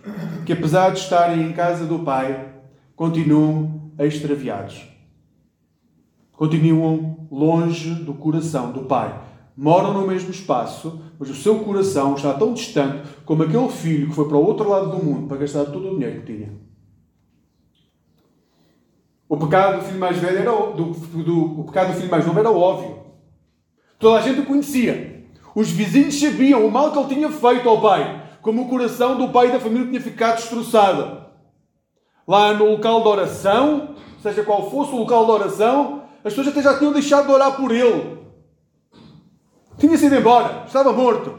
que, 0.43 0.53
apesar 0.53 0.89
de 0.89 0.99
estarem 0.99 1.43
em 1.43 1.53
casa 1.53 1.85
do 1.85 1.99
pai, 1.99 2.51
continuam 2.95 3.91
extraviados. 3.99 4.87
Continuam 6.31 7.27
longe 7.31 7.93
do 7.93 8.15
coração 8.15 8.71
do 8.71 8.85
pai. 8.85 9.13
Moram 9.55 9.93
no 9.93 10.07
mesmo 10.07 10.31
espaço, 10.31 10.99
mas 11.19 11.29
o 11.29 11.35
seu 11.35 11.59
coração 11.59 12.15
está 12.15 12.33
tão 12.33 12.53
distante 12.53 13.07
como 13.23 13.43
aquele 13.43 13.69
filho 13.69 14.09
que 14.09 14.15
foi 14.15 14.27
para 14.27 14.37
o 14.37 14.45
outro 14.45 14.67
lado 14.67 14.89
do 14.89 15.03
mundo 15.03 15.27
para 15.27 15.37
gastar 15.37 15.65
todo 15.65 15.87
o 15.87 15.91
dinheiro 15.91 16.21
que 16.21 16.33
tinha. 16.33 16.53
O 19.29 19.37
pecado 19.37 19.79
do 19.79 19.85
filho 19.85 19.99
mais 19.99 20.17
velho 20.17 20.39
era 20.39 20.51
do, 20.51 20.85
do, 21.23 21.61
o 21.61 21.63
pecado 21.65 21.93
do 21.93 21.97
filho 21.97 22.09
mais 22.09 22.25
novo 22.25 22.39
era 22.39 22.51
óbvio. 22.51 23.03
Toda 23.99 24.17
a 24.17 24.21
gente 24.21 24.41
o 24.41 24.45
conhecia. 24.45 25.25
Os 25.55 25.69
vizinhos 25.69 26.19
sabiam 26.19 26.65
o 26.65 26.71
mal 26.71 26.91
que 26.91 26.99
ele 26.99 27.15
tinha 27.15 27.31
feito 27.31 27.69
ao 27.69 27.79
pai, 27.79 28.23
como 28.41 28.63
o 28.63 28.69
coração 28.69 29.17
do 29.17 29.29
pai 29.29 29.49
e 29.49 29.51
da 29.51 29.59
família 29.59 29.87
tinha 29.87 30.01
ficado 30.01 30.37
destroçado. 30.37 31.23
Lá 32.27 32.53
no 32.53 32.71
local 32.71 33.01
de 33.01 33.07
oração, 33.07 33.95
seja 34.21 34.43
qual 34.43 34.69
fosse 34.69 34.93
o 34.93 34.97
local 34.97 35.25
de 35.25 35.31
oração, 35.31 36.03
as 36.23 36.33
pessoas 36.33 36.47
até 36.47 36.61
já 36.61 36.77
tinham 36.77 36.91
deixado 36.91 37.27
de 37.27 37.31
orar 37.31 37.55
por 37.55 37.71
ele. 37.71 38.22
Tinha 39.83 39.97
sido 39.97 40.15
embora, 40.15 40.63
estava 40.65 40.93
morto. 40.93 41.37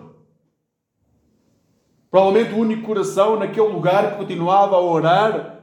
Provavelmente 2.11 2.53
o 2.53 2.59
único 2.59 2.83
coração 2.83 3.39
naquele 3.39 3.69
lugar 3.69 4.11
que 4.11 4.17
continuava 4.19 4.77
a 4.77 4.81
orar, 4.81 5.61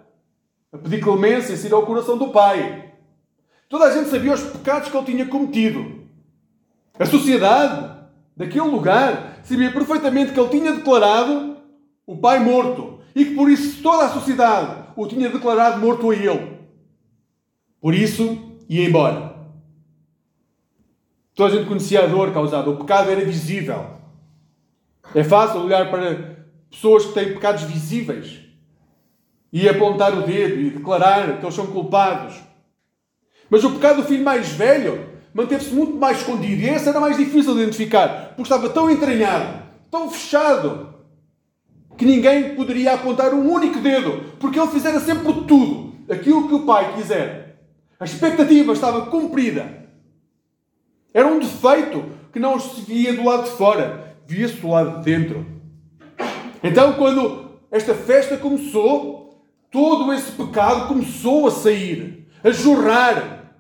a 0.73 0.77
pedir 0.79 1.00
clemência, 1.00 1.55
seria 1.55 1.77
o 1.77 1.85
coração 1.85 2.17
do 2.17 2.29
pai. 2.29 2.91
Toda 3.69 3.85
a 3.85 3.91
gente 3.91 4.09
sabia 4.09 4.33
os 4.33 4.41
pecados 4.41 4.89
que 4.89 4.97
ele 4.97 5.05
tinha 5.05 5.27
cometido. 5.27 6.07
A 6.97 7.05
sociedade 7.05 8.00
daquele 8.35 8.65
lugar 8.65 9.41
sabia 9.43 9.71
perfeitamente 9.71 10.33
que 10.33 10.39
ele 10.39 10.50
tinha 10.50 10.73
declarado 10.73 11.57
o 12.07 12.17
pai 12.17 12.39
morto 12.39 13.00
e 13.13 13.25
que 13.25 13.35
por 13.35 13.47
isso 13.47 13.83
toda 13.83 14.05
a 14.05 14.09
sociedade 14.09 14.88
o 14.95 15.05
tinha 15.05 15.29
declarado 15.29 15.79
morto 15.79 16.09
a 16.09 16.15
ele. 16.15 16.57
Por 17.79 17.93
isso, 17.93 18.39
ia 18.67 18.83
embora. 18.88 19.30
Toda 21.41 21.55
a 21.55 21.57
gente 21.57 21.67
conhecia 21.67 22.03
a 22.03 22.05
dor 22.05 22.31
causada, 22.31 22.69
o 22.69 22.77
pecado 22.77 23.10
era 23.10 23.25
visível. 23.25 23.83
É 25.15 25.24
fácil 25.24 25.62
olhar 25.62 25.89
para 25.89 26.36
pessoas 26.69 27.03
que 27.03 27.13
têm 27.13 27.33
pecados 27.33 27.63
visíveis 27.63 28.41
e 29.51 29.67
apontar 29.67 30.15
o 30.15 30.21
dedo 30.21 30.62
e 30.62 30.69
declarar 30.69 31.39
que 31.39 31.43
eles 31.43 31.55
são 31.55 31.65
culpados. 31.65 32.36
Mas 33.50 33.63
o 33.63 33.71
pecado 33.71 34.03
do 34.03 34.07
filho 34.07 34.24
mais 34.24 34.50
velho 34.50 35.03
manteve-se 35.33 35.74
muito 35.74 35.93
mais 35.93 36.19
escondido 36.19 36.62
e 36.62 36.69
esse 36.69 36.88
era 36.88 37.00
mais 37.00 37.17
difícil 37.17 37.55
de 37.55 37.62
identificar, 37.62 38.36
porque 38.36 38.43
estava 38.43 38.69
tão 38.69 38.88
entranhado, 38.88 39.63
tão 39.89 40.12
fechado, 40.12 40.93
que 41.98 42.05
ninguém 42.05 42.53
poderia 42.53 42.93
apontar 42.93 43.33
um 43.33 43.51
único 43.51 43.79
dedo, 43.79 44.36
porque 44.39 44.60
ele 44.60 44.69
fizera 44.69 45.00
sempre 45.00 45.33
tudo 45.48 45.95
aquilo 46.07 46.48
que 46.48 46.53
o 46.53 46.67
pai 46.67 46.93
quiser. 46.93 47.63
A 48.00 48.05
expectativa 48.05 48.74
estava 48.74 49.07
cumprida. 49.07 49.80
Era 51.13 51.27
um 51.27 51.39
defeito 51.39 52.06
que 52.32 52.39
não 52.39 52.60
se 52.60 52.82
via 52.82 53.13
do 53.13 53.24
lado 53.24 53.44
de 53.44 53.51
fora, 53.51 54.18
via-se 54.25 54.56
do 54.56 54.70
lado 54.70 55.00
de 55.00 55.06
dentro. 55.06 55.46
Então, 56.63 56.94
quando 56.94 57.60
esta 57.70 57.94
festa 57.94 58.38
começou, 58.38 59.46
todo 59.72 60.13
esse 60.13 60.32
pecado 60.32 60.88
começou 60.88 61.48
a 61.48 61.51
sair, 61.51 62.27
a 62.44 62.51
jorrar. 62.51 63.56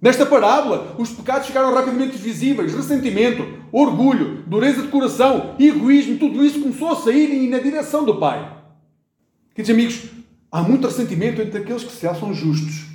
Nesta 0.00 0.26
parábola, 0.26 0.94
os 0.98 1.10
pecados 1.10 1.46
ficaram 1.46 1.72
rapidamente 1.72 2.18
visíveis: 2.18 2.74
ressentimento, 2.74 3.42
orgulho, 3.72 4.42
dureza 4.46 4.82
de 4.82 4.88
coração, 4.88 5.54
egoísmo, 5.58 6.18
tudo 6.18 6.44
isso 6.44 6.60
começou 6.60 6.90
a 6.90 6.96
sair 6.96 7.48
na 7.48 7.58
direção 7.58 8.04
do 8.04 8.16
Pai. 8.18 8.54
Queridos 9.54 9.70
amigos, 9.70 10.10
há 10.52 10.60
muito 10.60 10.86
ressentimento 10.86 11.40
entre 11.40 11.62
aqueles 11.62 11.84
que 11.84 11.92
se 11.92 12.06
acham 12.06 12.34
justos. 12.34 12.86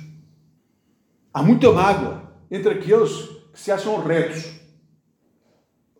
Há 1.32 1.42
muita 1.42 1.72
mágoa 1.72 2.30
entre 2.50 2.74
aqueles 2.74 3.39
que 3.52 3.60
se 3.60 3.70
acham 3.70 4.02
retos. 4.02 4.50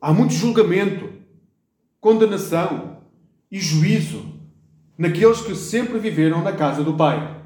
Há 0.00 0.12
muito 0.12 0.32
julgamento, 0.32 1.12
condenação 2.00 3.02
e 3.50 3.58
juízo 3.58 4.40
naqueles 4.96 5.40
que 5.40 5.54
sempre 5.54 5.98
viveram 5.98 6.42
na 6.42 6.52
casa 6.52 6.84
do 6.84 6.94
Pai. 6.94 7.42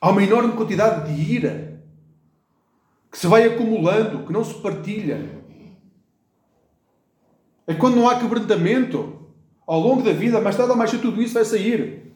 Há 0.00 0.10
uma 0.10 0.22
enorme 0.22 0.52
quantidade 0.52 1.12
de 1.12 1.32
ira 1.32 1.82
que 3.10 3.18
se 3.18 3.26
vai 3.26 3.44
acumulando, 3.44 4.24
que 4.26 4.32
não 4.32 4.44
se 4.44 4.54
partilha. 4.54 5.38
É 7.66 7.74
quando 7.74 7.96
não 7.96 8.08
há 8.08 8.18
quebrantamento 8.18 9.18
ao 9.66 9.80
longo 9.80 10.02
da 10.02 10.12
vida, 10.12 10.40
mais 10.40 10.56
tarde 10.56 10.70
ou 10.70 10.76
mais 10.76 10.90
cedo 10.90 11.02
tudo 11.02 11.22
isso 11.22 11.34
vai 11.34 11.44
sair. 11.44 12.14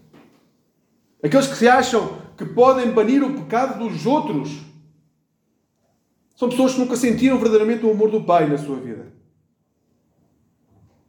Aqueles 1.22 1.46
que 1.46 1.56
se 1.56 1.68
acham 1.68 2.18
que 2.36 2.44
podem 2.44 2.90
banir 2.90 3.22
o 3.22 3.34
pecado 3.34 3.78
dos 3.78 4.06
outros 4.06 4.71
são 6.42 6.48
pessoas 6.48 6.72
que 6.72 6.80
nunca 6.80 6.96
sentiram 6.96 7.38
verdadeiramente 7.38 7.86
o 7.86 7.90
amor 7.92 8.10
do 8.10 8.20
Pai 8.20 8.48
na 8.48 8.58
sua 8.58 8.74
vida. 8.74 9.12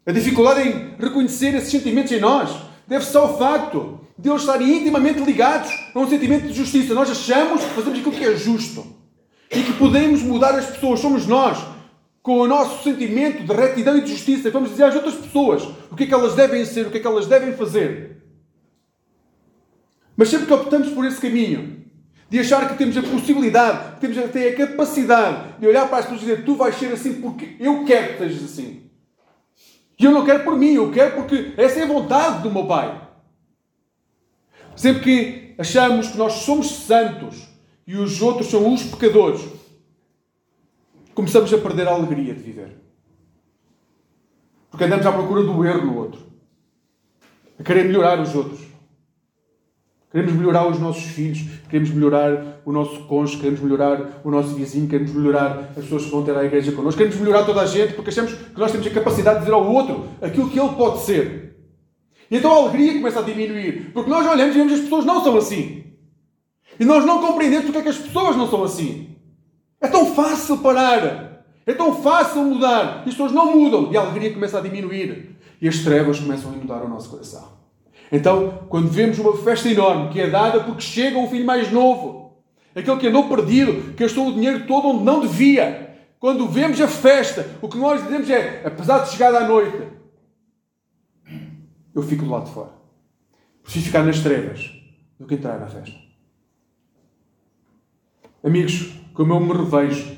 A 0.05 0.11
dificuldade 0.11 0.61
em 0.61 0.95
reconhecer 0.99 1.55
esses 1.55 1.71
sentimentos 1.71 2.11
em 2.11 2.19
nós 2.19 2.55
deve-se 2.87 3.17
ao 3.17 3.35
facto 3.35 3.99
de 4.15 4.29
eles 4.29 4.41
estarem 4.41 4.77
intimamente 4.77 5.21
ligados 5.21 5.71
a 5.95 5.99
um 5.99 6.07
sentimento 6.07 6.45
de 6.45 6.53
justiça. 6.53 6.93
Nós 6.93 7.09
achamos 7.09 7.63
que 7.63 7.69
fazemos 7.71 7.97
aquilo 7.97 8.15
que 8.15 8.23
é 8.23 8.35
justo 8.35 8.85
e 9.49 9.63
que 9.63 9.73
podemos 9.73 10.21
mudar 10.21 10.53
as 10.53 10.67
pessoas. 10.67 10.99
Somos 10.99 11.25
nós, 11.25 11.57
com 12.21 12.37
o 12.37 12.47
nosso 12.47 12.83
sentimento 12.83 13.43
de 13.43 13.53
retidão 13.53 13.97
e 13.97 14.01
de 14.01 14.11
justiça, 14.11 14.51
vamos 14.51 14.69
dizer 14.69 14.83
às 14.83 14.93
outras 14.93 15.15
pessoas 15.15 15.63
o 15.89 15.95
que 15.95 16.03
é 16.03 16.05
que 16.05 16.13
elas 16.13 16.35
devem 16.35 16.63
ser, 16.63 16.85
o 16.85 16.91
que 16.91 16.97
é 16.97 16.99
que 16.99 17.07
elas 17.07 17.25
devem 17.25 17.53
fazer. 17.53 18.23
Mas 20.15 20.29
sempre 20.29 20.45
que 20.45 20.53
optamos 20.53 20.89
por 20.89 21.03
esse 21.05 21.19
caminho, 21.19 21.82
de 22.33 22.39
achar 22.39 22.67
que 22.67 22.79
temos 22.79 22.97
a 22.97 23.03
possibilidade, 23.03 23.93
que 23.93 24.01
temos 24.01 24.17
até 24.17 24.49
a 24.49 24.55
capacidade 24.55 25.59
de 25.59 25.67
olhar 25.67 25.87
para 25.87 25.99
as 25.99 26.05
pessoas 26.05 26.23
e 26.23 26.25
dizer 26.25 26.43
tu 26.43 26.55
vais 26.55 26.73
ser 26.73 26.91
assim 26.91 27.21
porque 27.21 27.55
eu 27.59 27.85
quero 27.85 28.13
que 28.13 28.17
sejas 28.17 28.43
assim. 28.45 28.89
E 29.99 30.03
eu 30.03 30.11
não 30.11 30.25
quero 30.25 30.43
por 30.43 30.57
mim, 30.57 30.73
eu 30.73 30.91
quero 30.91 31.15
porque 31.15 31.53
essa 31.55 31.79
é 31.79 31.83
a 31.83 31.85
vontade 31.85 32.41
do 32.41 32.49
meu 32.49 32.65
Pai. 32.65 33.07
Sempre 34.75 35.03
que 35.03 35.55
achamos 35.59 36.07
que 36.07 36.17
nós 36.17 36.33
somos 36.33 36.71
santos, 36.71 37.47
e 37.85 37.95
os 37.95 38.19
outros 38.19 38.47
são 38.47 38.73
os 38.73 38.81
pecadores, 38.81 39.47
começamos 41.13 41.53
a 41.53 41.57
perder 41.59 41.87
a 41.87 41.91
alegria 41.91 42.33
de 42.33 42.41
viver. 42.41 42.81
Porque 44.71 44.85
andamos 44.85 45.05
à 45.05 45.11
procura 45.11 45.43
do 45.43 45.63
erro 45.63 45.85
no 45.85 45.97
outro, 45.99 46.19
a 47.59 47.63
querer 47.63 47.83
melhorar 47.85 48.19
os 48.19 48.33
outros. 48.33 48.62
Queremos 50.13 50.33
melhorar 50.33 50.67
os 50.67 50.79
nossos 50.79 51.05
filhos, 51.05 51.43
queremos 51.67 51.89
melhorar 51.89 52.61
o 52.63 52.71
nosso 52.71 53.03
cônjuge, 53.05 53.37
queremos 53.37 53.59
melhorar 53.61 54.21
o 54.23 54.29
nosso 54.29 54.49
vizinho, 54.49 54.87
queremos 54.87 55.11
melhorar 55.11 55.71
as 55.75 55.83
pessoas 55.83 56.05
que 56.05 56.11
vão 56.11 56.23
ter 56.23 56.37
à 56.37 56.45
igreja 56.45 56.71
connosco, 56.71 56.99
queremos 56.99 57.19
melhorar 57.19 57.43
toda 57.45 57.61
a 57.61 57.65
gente 57.65 57.93
porque 57.93 58.11
achamos 58.11 58.31
que 58.31 58.59
nós 58.59 58.71
temos 58.71 58.85
a 58.85 58.91
capacidade 58.91 59.39
de 59.39 59.45
dizer 59.45 59.55
ao 59.55 59.67
outro 59.67 60.05
aquilo 60.21 60.51
que 60.51 60.59
ele 60.59 60.69
pode 60.75 60.99
ser. 60.99 61.57
E 62.29 62.37
então 62.37 62.51
a 62.53 62.57
alegria 62.57 62.93
começa 62.93 63.21
a 63.21 63.23
diminuir, 63.23 63.91
porque 63.91 64.07
nós 64.07 64.23
olhamos 64.27 64.55
e 64.55 64.59
vemos 64.59 64.73
que 64.73 64.79
as 64.79 64.83
pessoas 64.83 65.03
não 65.03 65.23
são 65.23 65.35
assim. 65.35 65.83
E 66.79 66.85
nós 66.85 67.03
não 67.05 67.19
compreendemos 67.19 67.65
porque 67.65 67.79
é 67.79 67.81
que 67.81 67.89
as 67.89 67.97
pessoas 67.97 68.35
não 68.35 68.47
são 68.47 68.63
assim. 68.63 69.15
É 69.81 69.87
tão 69.87 70.13
fácil 70.13 70.59
parar. 70.59 71.43
É 71.65 71.73
tão 71.73 71.95
fácil 72.01 72.43
mudar. 72.43 73.03
E 73.05 73.09
as 73.09 73.15
pessoas 73.15 73.31
não 73.31 73.55
mudam. 73.55 73.91
E 73.91 73.97
a 73.97 74.01
alegria 74.01 74.33
começa 74.33 74.57
a 74.59 74.61
diminuir. 74.61 75.37
E 75.61 75.67
as 75.67 75.79
trevas 75.79 76.19
começam 76.19 76.51
a 76.51 76.55
inundar 76.55 76.83
o 76.83 76.89
nosso 76.89 77.09
coração. 77.09 77.62
Então, 78.11 78.65
quando 78.69 78.89
vemos 78.89 79.17
uma 79.19 79.35
festa 79.37 79.69
enorme 79.69 80.09
que 80.09 80.19
é 80.19 80.29
dada 80.29 80.59
porque 80.63 80.81
chega 80.81 81.17
um 81.17 81.29
filho 81.29 81.45
mais 81.45 81.71
novo, 81.71 82.43
aquele 82.75 82.97
que 82.97 83.07
andou 83.07 83.27
perdido, 83.27 83.93
que 83.93 84.03
gastou 84.03 84.27
o 84.27 84.33
dinheiro 84.33 84.67
todo 84.67 84.87
onde 84.87 85.03
não 85.03 85.21
devia, 85.21 85.97
quando 86.19 86.47
vemos 86.47 86.79
a 86.79 86.87
festa, 86.87 87.57
o 87.61 87.67
que 87.67 87.77
nós 87.77 88.01
dizemos 88.03 88.29
é, 88.29 88.61
apesar 88.65 88.99
de 88.99 89.11
chegar 89.11 89.33
à 89.35 89.47
noite, 89.47 89.77
eu 91.93 92.01
fico 92.01 92.23
do 92.23 92.31
lado 92.31 92.45
de 92.45 92.51
fora. 92.51 92.71
Preciso 93.61 93.85
ficar 93.85 94.03
nas 94.03 94.19
trevas 94.19 94.71
do 95.19 95.25
que 95.25 95.35
entrar 95.35 95.59
na 95.59 95.67
festa. 95.67 95.95
Amigos, 98.43 98.93
como 99.13 99.33
eu 99.33 99.39
me 99.39 99.53
revejo 99.53 100.17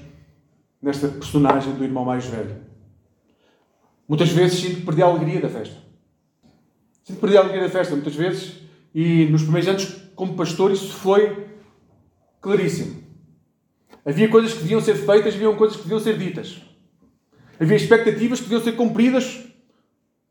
nesta 0.82 1.08
personagem 1.08 1.74
do 1.74 1.84
irmão 1.84 2.06
mais 2.06 2.26
velho. 2.26 2.58
Muitas 4.08 4.30
vezes 4.30 4.60
sinto 4.60 4.86
perdi 4.86 5.02
a 5.02 5.06
alegria 5.08 5.42
da 5.42 5.50
festa. 5.50 5.85
Que 7.06 7.14
perdi 7.14 7.38
a 7.38 7.42
alegria 7.42 7.62
da 7.62 7.70
festa, 7.70 7.94
muitas 7.94 8.16
vezes, 8.16 8.56
e 8.94 9.26
nos 9.26 9.44
primeiros 9.44 9.70
anos, 9.70 9.86
como 10.16 10.36
pastor, 10.36 10.72
isso 10.72 10.92
foi 10.92 11.46
claríssimo. 12.42 13.04
Havia 14.04 14.28
coisas 14.28 14.54
que 14.54 14.60
deviam 14.60 14.82
ser 14.82 14.96
feitas, 14.96 15.36
havia 15.36 15.54
coisas 15.54 15.78
que 15.78 15.84
deviam 15.84 16.00
ser 16.00 16.18
ditas. 16.18 16.62
Havia 17.60 17.78
expectativas 17.78 18.40
que 18.40 18.46
deviam 18.46 18.64
ser 18.64 18.74
cumpridas 18.74 19.44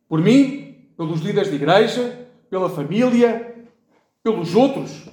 por 0.09 0.21
mim, 0.21 0.89
pelos 0.97 1.21
líderes 1.21 1.51
de 1.51 1.57
igreja, 1.57 2.29
pela 2.51 2.69
família, 2.69 3.55
pelos 4.23 4.55
outros. 4.55 5.09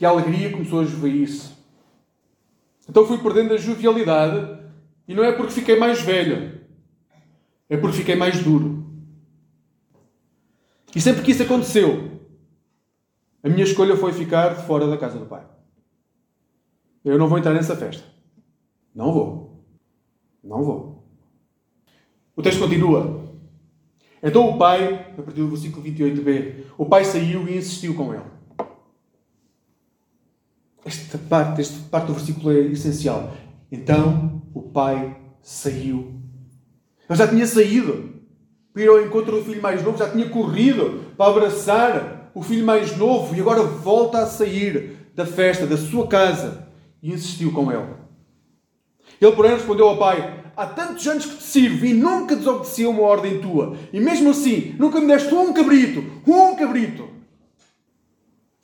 E 0.00 0.06
a 0.06 0.10
alegria 0.10 0.50
começou 0.50 0.80
a 0.80 0.84
esvair-se. 0.84 1.50
Então 2.88 3.06
fui 3.06 3.18
perdendo 3.18 3.52
a 3.52 3.58
jovialidade 3.58 4.58
e 5.06 5.14
não 5.14 5.24
é 5.24 5.32
porque 5.32 5.52
fiquei 5.52 5.78
mais 5.78 6.00
velho, 6.00 6.58
é 7.68 7.76
porque 7.76 7.98
fiquei 7.98 8.16
mais 8.16 8.42
duro. 8.42 8.87
E 10.94 11.00
sempre 11.00 11.22
que 11.22 11.30
isso 11.30 11.42
aconteceu, 11.42 12.20
a 13.42 13.48
minha 13.48 13.64
escolha 13.64 13.96
foi 13.96 14.12
ficar 14.12 14.54
fora 14.54 14.86
da 14.88 14.96
casa 14.96 15.18
do 15.18 15.26
pai. 15.26 15.46
Eu 17.04 17.18
não 17.18 17.28
vou 17.28 17.38
entrar 17.38 17.54
nessa 17.54 17.76
festa. 17.76 18.04
Não 18.94 19.12
vou. 19.12 19.64
Não 20.42 20.62
vou. 20.62 21.08
O 22.34 22.42
texto 22.42 22.60
continua. 22.60 23.24
Então 24.22 24.48
o 24.48 24.58
pai, 24.58 25.12
a 25.16 25.22
partir 25.22 25.40
do 25.40 25.48
versículo 25.48 25.84
28b, 25.84 26.64
o 26.76 26.86
pai 26.86 27.04
saiu 27.04 27.48
e 27.48 27.56
insistiu 27.56 27.94
com 27.94 28.12
ele. 28.12 28.24
Esta 30.84 31.18
parte, 31.18 31.60
esta 31.60 31.88
parte 31.88 32.06
do 32.06 32.14
versículo 32.14 32.50
é 32.50 32.60
essencial. 32.60 33.32
Então 33.70 34.42
o 34.54 34.62
pai 34.62 35.20
saiu. 35.42 36.20
Ele 37.08 37.18
já 37.18 37.28
tinha 37.28 37.46
saído 37.46 38.17
ir 38.82 38.88
ao 38.88 39.00
encontro 39.00 39.38
do 39.38 39.44
filho 39.44 39.62
mais 39.62 39.82
novo, 39.82 39.98
já 39.98 40.10
tinha 40.10 40.28
corrido 40.28 41.04
para 41.16 41.30
abraçar 41.30 42.30
o 42.34 42.42
filho 42.42 42.64
mais 42.64 42.96
novo 42.96 43.34
e 43.34 43.40
agora 43.40 43.62
volta 43.62 44.18
a 44.18 44.26
sair 44.26 44.96
da 45.14 45.26
festa, 45.26 45.66
da 45.66 45.76
sua 45.76 46.06
casa 46.06 46.68
e 47.02 47.12
insistiu 47.12 47.52
com 47.52 47.72
ele. 47.72 47.86
Ele, 49.20 49.32
porém, 49.32 49.52
respondeu 49.52 49.88
ao 49.88 49.96
pai: 49.96 50.44
Há 50.56 50.66
tantos 50.66 51.06
anos 51.06 51.26
que 51.26 51.36
te 51.36 51.42
sirvo 51.42 51.86
e 51.86 51.94
nunca 51.94 52.36
desobedeci 52.36 52.84
a 52.84 52.88
uma 52.88 53.02
ordem 53.02 53.40
tua. 53.40 53.76
E 53.92 54.00
mesmo 54.00 54.30
assim, 54.30 54.74
nunca 54.78 55.00
me 55.00 55.06
deste 55.06 55.34
um 55.34 55.52
cabrito. 55.52 56.04
Um 56.26 56.54
cabrito. 56.54 57.08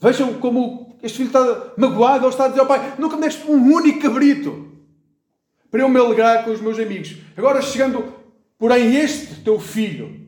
Vejam 0.01 0.35
como 0.35 0.97
este 1.03 1.19
filho 1.19 1.29
está 1.29 1.73
magoado. 1.77 2.25
Ele 2.25 2.33
está 2.33 2.45
a 2.45 2.49
dizer 2.49 2.61
ao 2.61 2.67
pai: 2.67 2.95
Nunca 2.99 3.17
me 3.17 3.23
deste 3.23 3.51
um 3.51 3.73
único 3.73 4.01
cabrito. 4.01 4.69
Para 5.71 5.81
eu 5.81 5.89
me 5.89 5.99
alegrar 5.99 6.45
com 6.45 6.53
os 6.53 6.61
meus 6.61 6.79
amigos. 6.79 7.17
Agora 7.37 7.61
chegando, 7.61 8.05
porém, 8.65 8.97
este 8.97 9.43
teu 9.43 9.61
filho. 9.61 10.23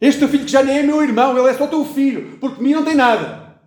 Este 0.00 0.20
teu 0.20 0.30
filho 0.30 0.46
que 0.46 0.50
já 0.50 0.62
nem 0.62 0.78
é 0.78 0.82
meu 0.82 1.02
irmão, 1.02 1.36
ele 1.36 1.46
é 1.46 1.52
só 1.52 1.66
teu 1.66 1.84
filho, 1.84 2.38
porque 2.40 2.56
de 2.56 2.62
mim 2.62 2.72
não 2.72 2.82
tem 2.82 2.94
nada. 2.94 3.58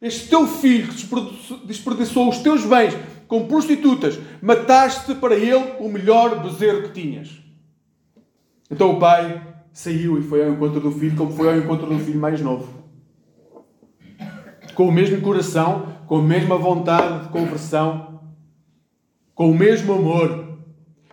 Este 0.00 0.28
teu 0.28 0.44
filho 0.44 0.88
que 0.88 1.64
desperdiçou 1.64 2.28
os 2.28 2.38
teus 2.38 2.64
bens 2.64 2.96
com 3.28 3.46
prostitutas, 3.46 4.18
mataste 4.42 5.14
para 5.14 5.36
ele 5.36 5.76
o 5.78 5.88
melhor 5.88 6.42
bezerro 6.42 6.82
que 6.82 7.00
tinhas. 7.00 7.30
Então 8.68 8.90
o 8.90 8.98
pai 8.98 9.40
saiu 9.72 10.18
e 10.18 10.22
foi 10.22 10.44
ao 10.44 10.54
encontro 10.54 10.80
do 10.80 10.90
filho, 10.90 11.16
como 11.16 11.30
foi 11.30 11.48
ao 11.48 11.56
encontro 11.56 11.86
do 11.86 12.00
filho 12.00 12.18
mais 12.18 12.40
novo. 12.40 12.82
Com 14.74 14.88
o 14.88 14.92
mesmo 14.92 15.20
coração, 15.20 15.94
com 16.08 16.16
a 16.16 16.22
mesma 16.22 16.58
vontade 16.58 17.22
de 17.22 17.28
conversão, 17.28 18.20
com 19.32 19.48
o 19.48 19.56
mesmo 19.56 19.92
amor. 19.92 20.58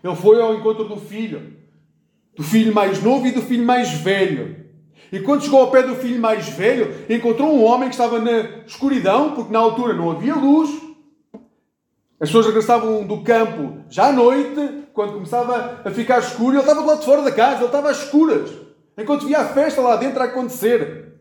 Ele 0.03 0.15
foi 0.15 0.41
ao 0.41 0.55
encontro 0.55 0.85
do 0.85 0.97
filho, 0.97 1.58
do 2.39 2.43
filho 2.45 2.73
mais 2.73 3.03
novo 3.03 3.27
e 3.27 3.33
do 3.33 3.41
filho 3.41 3.65
mais 3.65 3.91
velho. 3.91 4.55
E 5.11 5.19
quando 5.19 5.43
chegou 5.43 5.59
ao 5.59 5.69
pé 5.69 5.83
do 5.83 5.95
filho 5.95 6.21
mais 6.21 6.47
velho, 6.47 6.95
encontrou 7.09 7.53
um 7.53 7.65
homem 7.65 7.89
que 7.89 7.95
estava 7.95 8.17
na 8.17 8.63
escuridão, 8.65 9.31
porque 9.33 9.51
na 9.51 9.59
altura 9.59 9.93
não 9.93 10.09
havia 10.09 10.33
luz, 10.35 10.69
as 12.17 12.29
pessoas 12.29 12.45
regressavam 12.45 13.05
do 13.05 13.21
campo 13.23 13.79
já 13.89 14.07
à 14.07 14.13
noite, 14.13 14.85
quando 14.93 15.13
começava 15.13 15.81
a 15.83 15.91
ficar 15.91 16.19
escuro, 16.19 16.53
ele 16.53 16.59
estava 16.59 16.79
do 16.79 16.87
lado 16.87 16.99
de 16.99 17.05
fora 17.05 17.23
da 17.23 17.31
casa, 17.31 17.57
ele 17.57 17.65
estava 17.65 17.89
às 17.89 18.05
escuras, 18.05 18.49
enquanto 18.97 19.25
via 19.25 19.39
a 19.39 19.45
festa 19.45 19.81
lá 19.81 19.97
dentro 19.97 20.21
a 20.21 20.25
acontecer. 20.25 21.15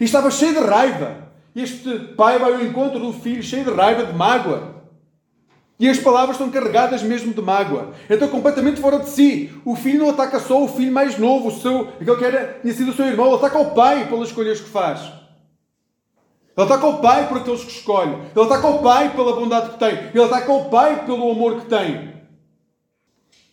E 0.00 0.04
estava 0.04 0.28
cheio 0.28 0.54
de 0.54 0.60
raiva. 0.60 1.30
Este 1.54 1.98
pai 2.16 2.40
vai 2.40 2.52
ao 2.52 2.62
encontro 2.62 2.98
do 2.98 3.12
filho 3.12 3.44
cheio 3.44 3.64
de 3.64 3.70
raiva, 3.70 4.06
de 4.06 4.12
mágoa. 4.12 4.71
E 5.78 5.88
as 5.88 5.98
palavras 5.98 6.36
estão 6.36 6.50
carregadas 6.50 7.02
mesmo 7.02 7.34
de 7.34 7.42
mágoa. 7.42 7.92
Então, 8.08 8.28
completamente 8.28 8.80
fora 8.80 8.98
de 8.98 9.08
si. 9.08 9.52
O 9.64 9.74
filho 9.74 10.00
não 10.00 10.10
ataca 10.10 10.38
só 10.38 10.62
o 10.62 10.68
filho 10.68 10.92
mais 10.92 11.18
novo, 11.18 11.48
o 11.48 11.50
seu, 11.50 11.88
aquele 12.00 12.16
que 12.16 12.24
era, 12.24 12.58
tinha 12.60 12.74
sido 12.74 12.90
o 12.90 12.94
seu 12.94 13.06
irmão, 13.06 13.26
ele 13.26 13.36
ataca 13.36 13.58
o 13.58 13.74
pai 13.74 14.06
pelas 14.08 14.28
escolhas 14.28 14.60
que 14.60 14.68
faz. 14.68 15.22
Ele 16.56 16.78
com 16.78 16.90
o 16.90 16.98
Pai 17.00 17.28
por 17.28 17.38
aqueles 17.38 17.64
que 17.64 17.70
escolhe. 17.70 18.14
Ele 18.36 18.60
com 18.60 18.70
o 18.70 18.82
Pai 18.82 19.14
pela 19.14 19.34
bondade 19.34 19.70
que 19.70 19.78
tem. 19.78 19.94
Ele 20.14 20.40
com 20.44 20.60
o 20.60 20.64
Pai 20.68 21.06
pelo 21.06 21.30
amor 21.30 21.60
que 21.60 21.66
tem. 21.66 22.12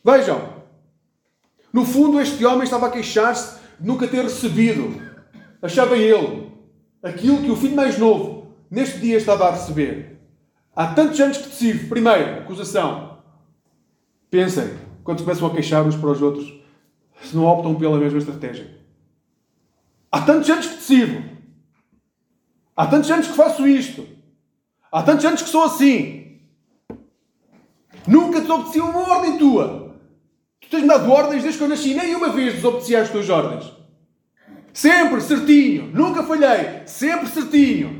Vejam. 0.04 0.60
No 1.72 1.86
fundo, 1.86 2.20
este 2.20 2.44
homem 2.46 2.64
estava 2.64 2.88
a 2.88 2.92
queixar-se 2.92 3.58
de 3.80 3.88
nunca 3.88 4.08
ter 4.08 4.24
recebido. 4.24 5.02
Achava 5.62 5.96
ele 5.96 6.52
aquilo 7.02 7.42
que 7.42 7.52
o 7.52 7.56
filho 7.56 7.76
mais 7.76 7.98
novo 7.98 8.54
neste 8.70 9.00
dia 9.00 9.18
estava 9.18 9.48
a 9.48 9.52
receber. 9.52 10.19
Há 10.80 10.94
tantos 10.94 11.20
anos 11.20 11.36
que 11.36 11.50
te 11.50 11.56
sirvo. 11.56 11.90
Primeiro, 11.90 12.40
acusação. 12.40 13.18
Pensem, 14.32 14.78
quando 15.04 15.26
começam 15.26 15.46
a 15.46 15.52
queixar 15.52 15.86
uns 15.86 15.98
para 15.98 16.10
os 16.10 16.22
outros, 16.22 16.54
se 17.22 17.36
não 17.36 17.44
optam 17.44 17.76
pela 17.76 17.98
mesma 17.98 18.18
estratégia. 18.18 18.80
Há 20.10 20.22
tantos 20.22 20.50
anos 20.50 20.68
que 20.68 20.78
te 20.78 20.84
sirvo. 20.84 21.22
Há 22.78 22.88
tantos 22.88 23.12
anos 23.12 23.28
que 23.28 23.34
faço 23.34 23.68
isto. 23.68 24.08
Há 24.90 25.04
tantos 25.04 25.26
anos 25.26 25.42
que 25.42 25.50
sou 25.50 25.66
assim. 25.66 26.40
Nunca 28.08 28.40
desobedeci 28.40 28.80
uma 28.80 29.02
ordem 29.02 29.38
tua. 29.38 29.98
Tu 30.62 30.70
tens-me 30.70 30.88
dado 30.88 31.12
ordens 31.12 31.44
desde 31.44 31.58
que 31.58 31.66
eu 31.66 31.68
nasci. 31.68 31.94
Nem 31.94 32.16
uma 32.16 32.30
vez 32.30 32.54
desobedeci 32.54 32.96
às 32.96 33.10
tuas 33.10 33.30
ordens. 33.30 33.70
Sempre 34.72 35.20
certinho. 35.20 35.92
Nunca 35.94 36.24
falhei. 36.24 36.84
Sempre 36.86 37.28
certinho. 37.28 37.99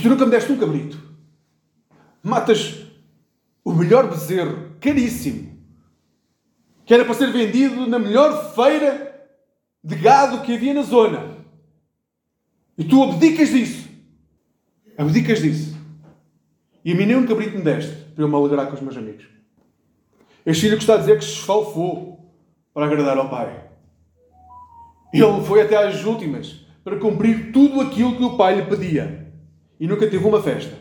E 0.00 0.02
tu 0.02 0.08
nunca 0.08 0.24
me 0.24 0.30
deste 0.30 0.50
um 0.50 0.56
cabrito. 0.56 0.98
Matas 2.22 2.86
o 3.62 3.70
melhor 3.70 4.08
bezerro, 4.08 4.70
caríssimo, 4.80 5.60
que 6.86 6.94
era 6.94 7.04
para 7.04 7.12
ser 7.12 7.30
vendido 7.30 7.86
na 7.86 7.98
melhor 7.98 8.54
feira 8.54 9.28
de 9.84 9.94
gado 9.96 10.40
que 10.40 10.54
havia 10.54 10.72
na 10.72 10.80
zona. 10.80 11.36
E 12.78 12.84
tu 12.84 13.02
abdicas 13.02 13.50
disso. 13.50 13.90
Abdicas 14.96 15.42
disso. 15.42 15.76
E 16.82 16.92
a 16.92 16.94
mim 16.94 17.04
nem 17.04 17.16
um 17.16 17.26
cabrito 17.26 17.58
me 17.58 17.62
deste 17.62 17.94
para 18.14 18.24
eu 18.24 18.28
me 18.28 18.34
alegrar 18.34 18.68
com 18.68 18.76
os 18.76 18.80
meus 18.80 18.96
amigos. 18.96 19.26
Este 20.46 20.62
filho 20.62 20.78
que 20.78 20.82
está 20.82 20.94
a 20.94 20.98
dizer 20.98 21.18
que 21.18 21.24
se 21.26 21.32
esfalfou 21.32 22.32
para 22.72 22.86
agradar 22.86 23.18
ao 23.18 23.28
pai. 23.28 23.68
Ele 25.12 25.44
foi 25.44 25.60
até 25.60 25.76
às 25.76 26.02
últimas 26.06 26.64
para 26.82 26.98
cumprir 26.98 27.52
tudo 27.52 27.82
aquilo 27.82 28.16
que 28.16 28.24
o 28.24 28.38
pai 28.38 28.54
lhe 28.54 28.64
pedia. 28.64 29.29
E 29.80 29.86
nunca 29.86 30.06
teve 30.06 30.24
uma 30.24 30.42
festa. 30.42 30.76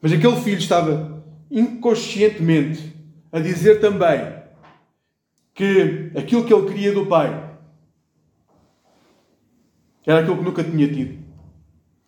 Mas 0.00 0.12
aquele 0.12 0.36
filho 0.36 0.58
estava 0.58 1.24
inconscientemente 1.50 2.94
a 3.32 3.40
dizer 3.40 3.80
também 3.80 4.38
que 5.52 6.12
aquilo 6.16 6.44
que 6.44 6.54
ele 6.54 6.68
queria 6.68 6.92
do 6.92 7.06
pai 7.06 7.48
era 10.06 10.20
aquilo 10.20 10.38
que 10.38 10.44
nunca 10.44 10.64
tinha 10.64 10.88
tido. 10.88 11.18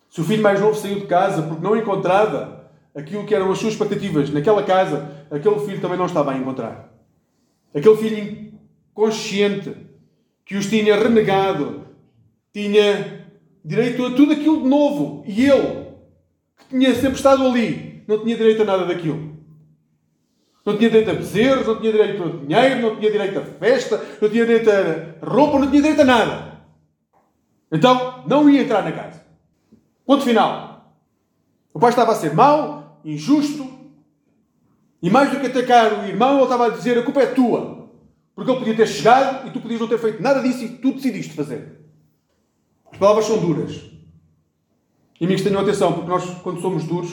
Se 0.09 0.21
o 0.21 0.23
filho 0.23 0.41
mais 0.41 0.59
novo 0.59 0.75
saiu 0.75 0.99
de 0.99 1.05
casa 1.05 1.43
porque 1.43 1.63
não 1.63 1.77
encontrava 1.77 2.71
aquilo 2.95 3.25
que 3.25 3.35
eram 3.35 3.51
as 3.51 3.59
suas 3.59 3.73
expectativas 3.73 4.29
naquela 4.31 4.63
casa, 4.63 5.25
aquele 5.29 5.59
filho 5.59 5.81
também 5.81 5.97
não 5.97 6.07
estava 6.07 6.31
a 6.31 6.37
encontrar. 6.37 6.91
Aquele 7.75 7.97
filho 7.97 8.53
inconsciente 8.91 9.75
que 10.43 10.55
os 10.55 10.65
tinha 10.65 10.95
renegado, 10.95 11.85
tinha 12.51 13.20
direito 13.63 14.05
a 14.05 14.11
tudo 14.11 14.33
aquilo 14.33 14.61
de 14.61 14.67
novo. 14.67 15.23
E 15.27 15.45
ele, 15.45 15.87
que 16.57 16.65
tinha 16.69 16.93
sempre 16.95 17.15
estado 17.15 17.45
ali, 17.45 18.03
não 18.07 18.23
tinha 18.23 18.35
direito 18.35 18.61
a 18.61 18.65
nada 18.65 18.85
daquilo. 18.85 19.31
Não 20.65 20.77
tinha 20.77 20.89
direito 20.89 21.09
a 21.11 21.13
bezerros, 21.15 21.67
não 21.67 21.79
tinha 21.79 21.91
direito 21.91 22.23
a 22.23 22.27
dinheiro, 22.27 22.81
não 22.81 22.95
tinha 22.97 23.11
direito 23.11 23.39
a 23.39 23.43
festa, 23.43 23.97
não 24.21 24.29
tinha 24.29 24.45
direito 24.45 24.69
a 24.69 25.25
roupa, 25.25 25.59
não 25.59 25.69
tinha 25.69 25.81
direito 25.81 26.01
a 26.01 26.05
nada. 26.05 26.61
Então, 27.71 28.23
não 28.27 28.49
ia 28.49 28.61
entrar 28.61 28.83
na 28.83 28.91
casa. 28.91 29.23
Ponto 30.05 30.23
final. 30.23 30.93
O 31.73 31.79
pai 31.79 31.89
estava 31.89 32.11
a 32.11 32.15
ser 32.15 32.33
mau, 32.33 33.01
injusto, 33.03 33.81
e 35.01 35.09
mais 35.09 35.31
do 35.31 35.39
que 35.39 35.47
atacar 35.47 36.03
o 36.03 36.05
irmão, 36.05 36.35
ele 36.35 36.43
estava 36.43 36.67
a 36.67 36.69
dizer: 36.69 36.97
a 36.97 37.03
culpa 37.03 37.21
é 37.21 37.25
tua. 37.27 37.89
Porque 38.35 38.51
ele 38.51 38.59
podia 38.59 38.75
ter 38.75 38.87
chegado 38.87 39.47
e 39.47 39.51
tu 39.51 39.59
podias 39.59 39.79
não 39.79 39.87
ter 39.87 39.97
feito 39.97 40.21
nada 40.21 40.41
disso 40.41 40.63
e 40.63 40.69
tu 40.69 40.93
decidiste 40.93 41.33
fazer. 41.33 41.80
As 42.91 42.97
palavras 42.97 43.25
são 43.25 43.39
duras. 43.39 43.81
E 45.19 45.25
amigos, 45.25 45.43
tenham 45.43 45.61
atenção, 45.61 45.93
porque 45.93 46.09
nós, 46.09 46.25
quando 46.41 46.61
somos 46.61 46.83
duros, 46.83 47.11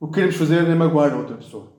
o 0.00 0.06
que 0.06 0.14
queremos 0.14 0.36
fazer 0.36 0.66
é 0.66 0.74
magoar 0.74 1.12
a 1.12 1.16
outra 1.16 1.36
pessoa. 1.36 1.72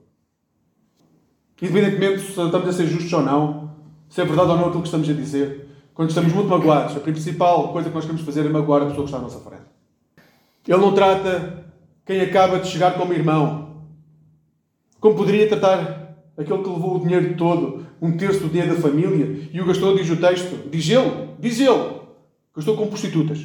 Independentemente 1.60 2.20
se 2.20 2.28
estamos 2.28 2.68
a 2.68 2.72
ser 2.72 2.86
justos 2.86 3.12
ou 3.12 3.22
não, 3.22 3.74
se 4.08 4.20
é 4.20 4.24
verdade 4.24 4.50
ou 4.50 4.56
não 4.56 4.66
aquilo 4.66 4.82
que 4.82 4.88
estamos 4.88 5.08
a 5.08 5.12
dizer, 5.12 5.68
quando 5.92 6.10
estamos 6.10 6.32
muito 6.32 6.48
magoados, 6.48 6.96
a 6.96 7.00
principal 7.00 7.72
coisa 7.72 7.88
que 7.88 7.94
nós 7.94 8.04
queremos 8.04 8.24
fazer 8.24 8.46
é 8.46 8.48
magoar 8.48 8.82
a 8.82 8.86
pessoa 8.86 9.02
que 9.02 9.10
está 9.10 9.18
à 9.18 9.22
nossa 9.22 9.40
frente. 9.40 9.64
Ele 10.66 10.78
não 10.78 10.94
trata 10.94 11.64
quem 12.06 12.20
acaba 12.20 12.60
de 12.60 12.68
chegar 12.68 12.94
como 12.94 13.12
irmão. 13.12 13.82
Como 15.00 15.16
poderia 15.16 15.48
tratar 15.48 16.16
aquele 16.36 16.62
que 16.62 16.68
levou 16.68 16.96
o 16.96 17.00
dinheiro 17.00 17.36
todo, 17.36 17.84
um 18.00 18.16
terço 18.16 18.40
do 18.40 18.48
dinheiro 18.48 18.76
da 18.76 18.80
família, 18.80 19.48
e 19.52 19.60
o 19.60 19.66
gastou, 19.66 19.96
diz 19.96 20.08
o 20.08 20.16
texto, 20.16 20.68
diz 20.70 20.88
ele, 20.88 21.30
diz 21.40 21.58
ele, 21.58 21.97
gastou 22.54 22.76
com 22.76 22.88
prostitutas. 22.88 23.44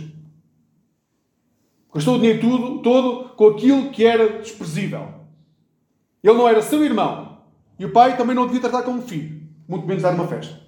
Gastou 1.94 2.16
o 2.16 2.20
dinheiro 2.20 2.40
tudo, 2.40 2.80
todo 2.82 3.30
com 3.36 3.48
aquilo 3.48 3.92
que 3.92 4.06
era 4.06 4.40
desprezível. 4.40 5.14
Ele 6.24 6.38
não 6.38 6.48
era 6.48 6.62
seu 6.62 6.84
irmão. 6.84 7.38
E 7.78 7.86
o 7.86 7.92
pai 7.92 8.18
também 8.18 8.36
não 8.36 8.46
devia 8.46 8.62
tratar 8.62 8.84
como 8.84 9.02
filho, 9.02 9.42
muito 9.68 9.86
menos 9.86 10.04
dar 10.04 10.14
uma 10.14 10.28
festa. 10.28 10.62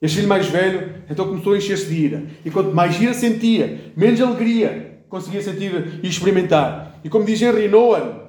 Este 0.00 0.16
filho 0.16 0.28
mais 0.28 0.46
velho 0.46 1.02
então 1.08 1.26
começou 1.26 1.54
a 1.54 1.56
encher-se 1.56 1.86
de 1.86 1.94
ira. 1.94 2.26
E 2.44 2.50
quanto 2.50 2.74
mais 2.74 3.00
ira 3.00 3.14
sentia, 3.14 3.92
menos 3.96 4.20
alegria 4.20 5.02
conseguia 5.08 5.42
sentir 5.42 6.00
e 6.02 6.08
experimentar. 6.08 6.98
E 7.04 7.08
como 7.08 7.24
diz 7.24 7.40
Henry 7.40 7.68
Nolan, 7.68 8.28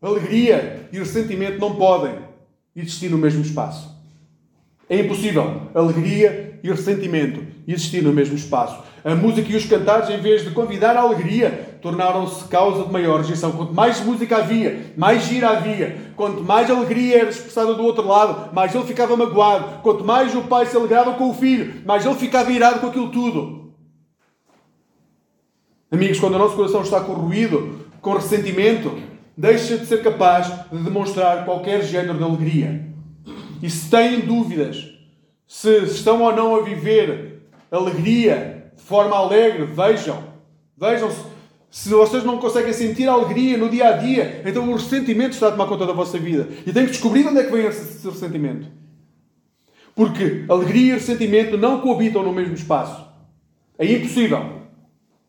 alegria 0.00 0.88
e 0.92 0.98
ressentimento 0.98 1.58
não 1.58 1.76
podem 1.76 2.16
existir 2.74 3.10
no 3.10 3.18
mesmo 3.18 3.42
espaço. 3.42 3.94
É 4.88 5.00
impossível 5.00 5.70
alegria 5.74 6.53
e 6.64 6.70
ressentimento 6.70 7.46
existir 7.68 8.02
no 8.02 8.10
mesmo 8.10 8.34
espaço. 8.34 8.82
A 9.04 9.14
música 9.14 9.52
e 9.52 9.54
os 9.54 9.66
cantares, 9.66 10.08
em 10.08 10.18
vez 10.18 10.42
de 10.42 10.50
convidar 10.50 10.96
a 10.96 11.02
alegria, 11.02 11.76
tornaram-se 11.82 12.48
causa 12.48 12.84
de 12.84 12.90
maior 12.90 13.20
rejeição. 13.20 13.52
Quanto 13.52 13.74
mais 13.74 14.00
música 14.00 14.38
havia, 14.38 14.94
mais 14.96 15.24
gira 15.24 15.50
havia. 15.50 15.94
Quanto 16.16 16.42
mais 16.42 16.70
alegria 16.70 17.18
era 17.18 17.28
expressada 17.28 17.74
do 17.74 17.82
outro 17.84 18.08
lado, 18.08 18.54
mais 18.54 18.74
ele 18.74 18.84
ficava 18.84 19.14
magoado. 19.14 19.82
Quanto 19.82 20.02
mais 20.02 20.34
o 20.34 20.40
pai 20.44 20.64
se 20.64 20.74
alegrava 20.74 21.12
com 21.12 21.28
o 21.28 21.34
filho, 21.34 21.82
mais 21.84 22.06
ele 22.06 22.14
ficava 22.14 22.50
irado 22.50 22.80
com 22.80 22.86
aquilo 22.86 23.10
tudo. 23.10 23.74
Amigos, 25.92 26.18
quando 26.18 26.36
o 26.36 26.38
nosso 26.38 26.56
coração 26.56 26.80
está 26.80 26.98
corroído 27.00 27.80
com 28.00 28.14
ressentimento, 28.14 28.98
deixa 29.36 29.76
de 29.76 29.84
ser 29.84 30.02
capaz 30.02 30.46
de 30.72 30.78
demonstrar 30.78 31.44
qualquer 31.44 31.84
género 31.84 32.16
de 32.16 32.24
alegria. 32.24 32.88
E 33.62 33.68
se 33.68 33.90
têm 33.90 34.20
dúvidas 34.20 34.93
se 35.46 35.84
estão 35.84 36.22
ou 36.22 36.34
não 36.34 36.56
a 36.56 36.62
viver 36.62 37.42
alegria 37.70 38.70
de 38.74 38.82
forma 38.82 39.16
alegre, 39.16 39.64
vejam, 39.64 40.22
vejam 40.76 41.10
se, 41.10 41.22
se 41.70 41.88
vocês 41.90 42.24
não 42.24 42.38
conseguem 42.38 42.72
sentir 42.72 43.08
alegria 43.08 43.56
no 43.56 43.68
dia 43.68 43.88
a 43.88 43.92
dia, 43.92 44.42
então 44.44 44.70
o 44.70 44.76
ressentimento 44.76 45.34
está 45.34 45.48
a 45.48 45.50
tomar 45.52 45.66
conta 45.66 45.86
da 45.86 45.92
vossa 45.92 46.18
vida. 46.18 46.48
E 46.66 46.72
tem 46.72 46.84
que 46.84 46.92
descobrir 46.92 47.26
onde 47.26 47.40
é 47.40 47.44
que 47.44 47.52
vem 47.52 47.66
esse 47.66 48.08
ressentimento. 48.08 48.68
Porque 49.94 50.44
alegria 50.48 50.92
e 50.92 50.94
ressentimento 50.94 51.56
não 51.56 51.80
coabitam 51.80 52.22
no 52.22 52.32
mesmo 52.32 52.54
espaço. 52.54 53.04
É 53.78 53.86
impossível 53.92 54.62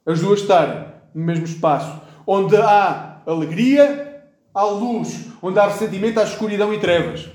as 0.06 0.20
duas 0.22 0.42
estarem 0.42 0.86
no 1.14 1.24
mesmo 1.24 1.46
espaço. 1.46 2.02
Onde 2.26 2.56
há 2.58 3.22
alegria, 3.26 4.24
há 4.54 4.64
luz. 4.64 5.28
Onde 5.42 5.60
há 5.60 5.68
ressentimento, 5.68 6.20
há 6.20 6.24
escuridão 6.24 6.74
e 6.74 6.80
trevas. 6.80 7.30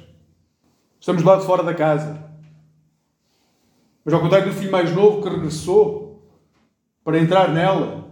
Estamos 0.99 1.23
lá 1.23 1.37
de 1.37 1.47
fora 1.47 1.63
da 1.63 1.75
casa. 1.75 2.30
Mas 4.05 4.15
ao 4.15 4.21
contrário 4.21 4.49
do 4.49 4.55
filho 4.55 4.73
mais 4.73 4.95
novo 4.95 5.23
que 5.23 5.29
regressou 5.29 6.23
para 7.05 7.19
entrar 7.19 7.49
nela, 7.53 8.09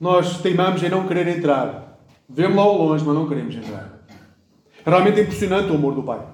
nós 0.00 0.40
teimamos 0.40 0.82
em 0.82 0.88
não 0.88 1.06
querer 1.06 1.28
entrar. 1.28 1.98
Vemos 2.28 2.56
lá 2.56 2.62
ao 2.62 2.76
longe, 2.76 3.04
mas 3.04 3.14
não 3.14 3.28
queremos 3.28 3.54
entrar. 3.54 4.00
É 4.84 4.90
realmente 4.90 5.20
impressionante 5.20 5.70
o 5.70 5.74
amor 5.74 5.94
do 5.94 6.02
pai. 6.02 6.26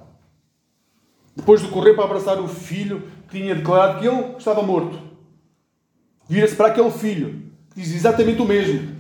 Depois 1.37 1.61
de 1.61 1.69
correr 1.69 1.95
para 1.95 2.05
abraçar 2.05 2.41
o 2.41 2.49
filho 2.49 3.03
que 3.29 3.39
tinha 3.39 3.55
declarado 3.55 4.01
que 4.01 4.07
ele 4.07 4.37
estava 4.39 4.63
morto, 4.63 4.99
vira-se 6.29 6.57
para 6.57 6.69
aquele 6.69 6.91
filho 6.91 7.43
que 7.73 7.81
diz 7.81 7.95
exatamente 7.95 8.41
o 8.41 8.47
mesmo: 8.47 8.97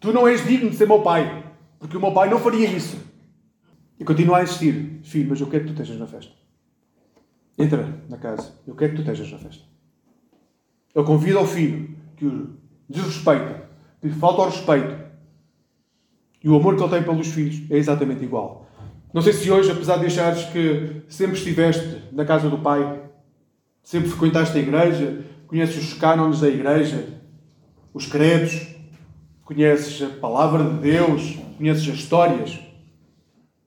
Tu 0.00 0.12
não 0.12 0.26
és 0.26 0.44
digno 0.44 0.70
de 0.70 0.76
ser 0.76 0.86
meu 0.86 1.02
pai, 1.02 1.44
porque 1.78 1.96
o 1.96 2.00
meu 2.00 2.12
pai 2.12 2.28
não 2.28 2.38
faria 2.38 2.68
isso. 2.68 2.98
E 3.98 4.04
continua 4.04 4.38
a 4.38 4.42
insistir: 4.42 5.00
Filho, 5.02 5.28
mas 5.30 5.40
eu 5.40 5.46
quero 5.46 5.64
que 5.64 5.72
tu 5.72 5.82
estejas 5.82 6.00
na 6.00 6.06
festa. 6.06 6.32
Entra 7.58 7.88
na 8.08 8.16
casa. 8.16 8.52
Eu 8.66 8.74
quero 8.74 8.92
que 8.92 8.96
tu 8.96 9.10
estejas 9.10 9.32
na 9.32 9.38
festa. 9.38 9.64
Ele 10.94 11.04
convida 11.04 11.38
ao 11.38 11.46
filho 11.46 11.96
que 12.16 12.26
o 12.26 12.56
desrespeita, 12.88 13.68
que 14.00 14.08
lhe 14.08 14.14
falta 14.14 14.42
ao 14.42 14.48
respeito. 14.48 14.96
E 16.42 16.48
o 16.48 16.56
amor 16.56 16.76
que 16.76 16.82
ele 16.82 16.90
tem 16.90 17.02
pelos 17.02 17.28
filhos 17.28 17.70
é 17.70 17.76
exatamente 17.76 18.24
igual. 18.24 18.66
Não 19.12 19.22
sei 19.22 19.32
se 19.32 19.50
hoje, 19.50 19.70
apesar 19.70 19.96
de 19.96 20.06
achares 20.06 20.44
que 20.44 21.02
sempre 21.08 21.36
estiveste 21.36 22.02
na 22.12 22.24
casa 22.24 22.50
do 22.50 22.58
Pai, 22.58 23.02
sempre 23.82 24.08
frequentaste 24.10 24.56
a 24.56 24.60
igreja, 24.60 25.24
conheces 25.46 25.76
os 25.76 25.94
cânones 25.94 26.40
da 26.40 26.48
igreja, 26.48 27.20
os 27.94 28.06
credos, 28.06 28.74
conheces 29.44 30.02
a 30.02 30.10
palavra 30.20 30.64
de 30.64 30.78
Deus, 30.80 31.38
conheces 31.56 31.88
as 31.88 31.94
histórias. 31.94 32.58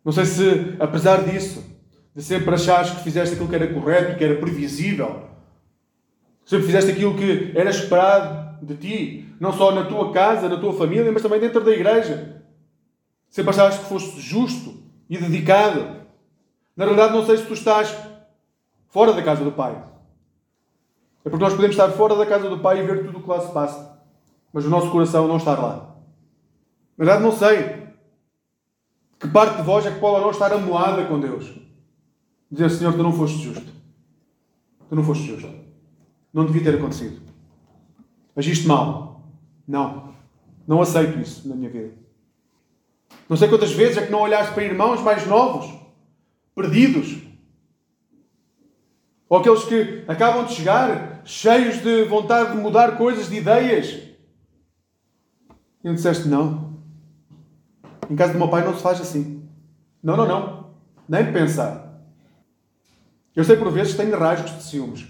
Não 0.03 0.11
sei 0.11 0.25
se, 0.25 0.75
apesar 0.79 1.23
disso, 1.23 1.63
de 2.15 2.23
sempre 2.23 2.53
achares 2.53 2.91
que 2.91 3.03
fizeste 3.03 3.35
aquilo 3.35 3.49
que 3.49 3.55
era 3.55 3.73
correto, 3.73 4.17
que 4.17 4.23
era 4.23 4.35
previsível. 4.35 5.29
Sempre 6.45 6.65
fizeste 6.65 6.91
aquilo 6.91 7.15
que 7.15 7.51
era 7.55 7.69
esperado 7.69 8.65
de 8.65 8.75
ti, 8.75 9.35
não 9.39 9.53
só 9.53 9.71
na 9.71 9.85
tua 9.85 10.11
casa, 10.11 10.49
na 10.49 10.57
tua 10.57 10.73
família, 10.73 11.11
mas 11.11 11.21
também 11.21 11.39
dentro 11.39 11.63
da 11.63 11.71
igreja. 11.71 12.43
Sempre 13.29 13.51
achaste 13.51 13.81
que 13.81 13.85
foste 13.85 14.19
justo 14.19 14.83
e 15.09 15.17
dedicado. 15.17 15.99
Na 16.75 16.85
realidade, 16.85 17.13
não 17.13 17.25
sei 17.25 17.37
se 17.37 17.45
tu 17.45 17.53
estás 17.53 17.95
fora 18.89 19.13
da 19.13 19.21
casa 19.21 19.43
do 19.43 19.51
Pai. 19.51 19.83
É 21.23 21.29
porque 21.29 21.43
nós 21.43 21.53
podemos 21.53 21.75
estar 21.75 21.89
fora 21.91 22.15
da 22.15 22.25
casa 22.25 22.49
do 22.49 22.59
Pai 22.59 22.79
e 22.79 22.87
ver 22.87 23.05
tudo 23.05 23.19
o 23.19 23.21
que 23.21 23.29
lá 23.29 23.39
se 23.41 23.51
passa, 23.53 24.01
mas 24.51 24.65
o 24.65 24.69
nosso 24.69 24.89
coração 24.89 25.27
não 25.27 25.37
está 25.37 25.51
lá. 25.51 25.95
Na 26.97 27.05
verdade, 27.05 27.23
não 27.23 27.31
sei 27.31 27.87
que 29.19 29.27
parte 29.27 29.57
de 29.57 29.63
vós 29.63 29.85
é 29.85 29.91
que 29.91 29.99
pode 29.99 30.21
não 30.21 30.31
estar 30.31 30.51
amoada 30.51 31.05
com 31.05 31.19
Deus. 31.19 31.68
Dizer, 32.51 32.69
Senhor, 32.69 32.93
tu 32.93 33.03
não 33.03 33.13
foste 33.13 33.37
justo. 33.37 33.71
Tu 34.87 34.95
não 34.95 35.03
foste 35.03 35.25
justo. 35.25 35.49
Não 36.33 36.45
devia 36.45 36.63
ter 36.63 36.75
acontecido. 36.75 37.21
Agiste 38.35 38.67
mal. 38.67 39.23
Não. 39.67 40.13
Não 40.67 40.81
aceito 40.81 41.19
isso 41.19 41.47
na 41.47 41.55
minha 41.55 41.69
vida. 41.69 41.93
Não 43.27 43.37
sei 43.37 43.47
quantas 43.47 43.71
vezes 43.71 43.97
é 43.97 44.05
que 44.05 44.11
não 44.11 44.21
olhaste 44.21 44.53
para 44.53 44.63
irmãos 44.63 45.01
mais 45.01 45.27
novos, 45.27 45.71
perdidos, 46.55 47.21
ou 49.27 49.37
aqueles 49.37 49.63
que 49.63 50.03
acabam 50.07 50.45
de 50.45 50.53
chegar, 50.53 51.21
cheios 51.23 51.77
de 51.83 52.05
vontade 52.05 52.51
de 52.51 52.57
mudar 52.57 52.97
coisas, 52.97 53.29
de 53.29 53.37
ideias, 53.37 54.09
e 55.83 55.87
não 55.87 55.93
disseste 55.93 56.27
não. 56.27 56.73
Em 58.09 58.15
casa 58.15 58.33
do 58.33 58.39
meu 58.39 58.49
pai 58.49 58.65
não 58.65 58.75
se 58.75 58.81
faz 58.81 58.99
assim. 58.99 59.47
Não, 60.01 60.17
não, 60.17 60.27
não. 60.27 60.71
Nem 61.07 61.31
pensar. 61.31 61.88
Eu 63.39 63.45
sei 63.45 63.55
por 63.55 63.71
vezes 63.71 63.93
que 63.93 64.03
tenho 64.03 64.19
rasgos 64.19 64.53
de 64.57 64.63
ciúmes. 64.63 65.07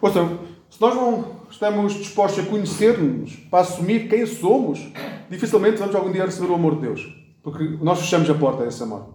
Ouçam, 0.00 0.38
se 0.70 0.80
nós 0.80 0.94
não 0.94 1.40
estamos 1.50 1.92
dispostos 1.92 2.44
a 2.44 2.48
conhecer-nos, 2.48 3.34
para 3.50 3.62
assumir 3.62 4.08
quem 4.08 4.24
somos, 4.24 4.78
dificilmente 5.28 5.78
vamos 5.78 5.92
algum 5.92 6.12
dia 6.12 6.24
receber 6.24 6.52
o 6.52 6.54
amor 6.54 6.76
de 6.76 6.82
Deus. 6.82 7.04
Porque 7.42 7.64
nós 7.82 7.98
fechamos 7.98 8.30
a 8.30 8.34
porta 8.34 8.62
a 8.62 8.68
esse 8.68 8.80
amor. 8.80 9.12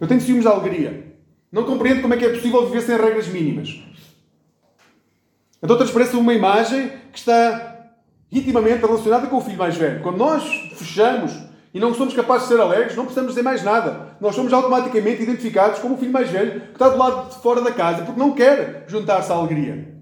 Eu 0.00 0.06
tenho 0.06 0.20
ciúmes 0.20 0.44
de 0.44 0.48
alegria. 0.48 1.16
Não 1.50 1.64
compreendo 1.64 2.00
como 2.00 2.14
é 2.14 2.16
que 2.16 2.26
é 2.26 2.28
possível 2.28 2.64
viver 2.64 2.82
sem 2.82 2.96
regras 2.96 3.26
mínimas. 3.26 3.76
Então 5.60 5.76
transparece 5.76 6.14
uma 6.14 6.32
imagem 6.32 6.92
que 7.12 7.18
está 7.18 7.90
intimamente 8.30 8.86
relacionada 8.86 9.26
com 9.26 9.38
o 9.38 9.40
filho 9.40 9.58
mais 9.58 9.76
velho. 9.76 10.00
Quando 10.00 10.18
nós 10.18 10.44
fechamos 10.76 11.32
e 11.74 11.80
não 11.80 11.92
somos 11.92 12.14
capazes 12.14 12.48
de 12.48 12.54
ser 12.54 12.60
alegres, 12.60 12.94
não 12.94 13.04
precisamos 13.04 13.32
dizer 13.32 13.42
mais 13.42 13.64
nada. 13.64 14.16
Nós 14.20 14.36
somos 14.36 14.52
automaticamente 14.52 15.24
identificados 15.24 15.80
como 15.80 15.96
o 15.96 15.98
filho 15.98 16.12
mais 16.12 16.30
velho 16.30 16.60
que 16.60 16.72
está 16.72 16.88
do 16.88 16.96
lado 16.96 17.30
de 17.30 17.42
fora 17.42 17.60
da 17.60 17.72
casa 17.72 18.04
porque 18.04 18.20
não 18.20 18.30
quer 18.30 18.84
juntar-se 18.86 19.32
à 19.32 19.34
alegria. 19.34 19.92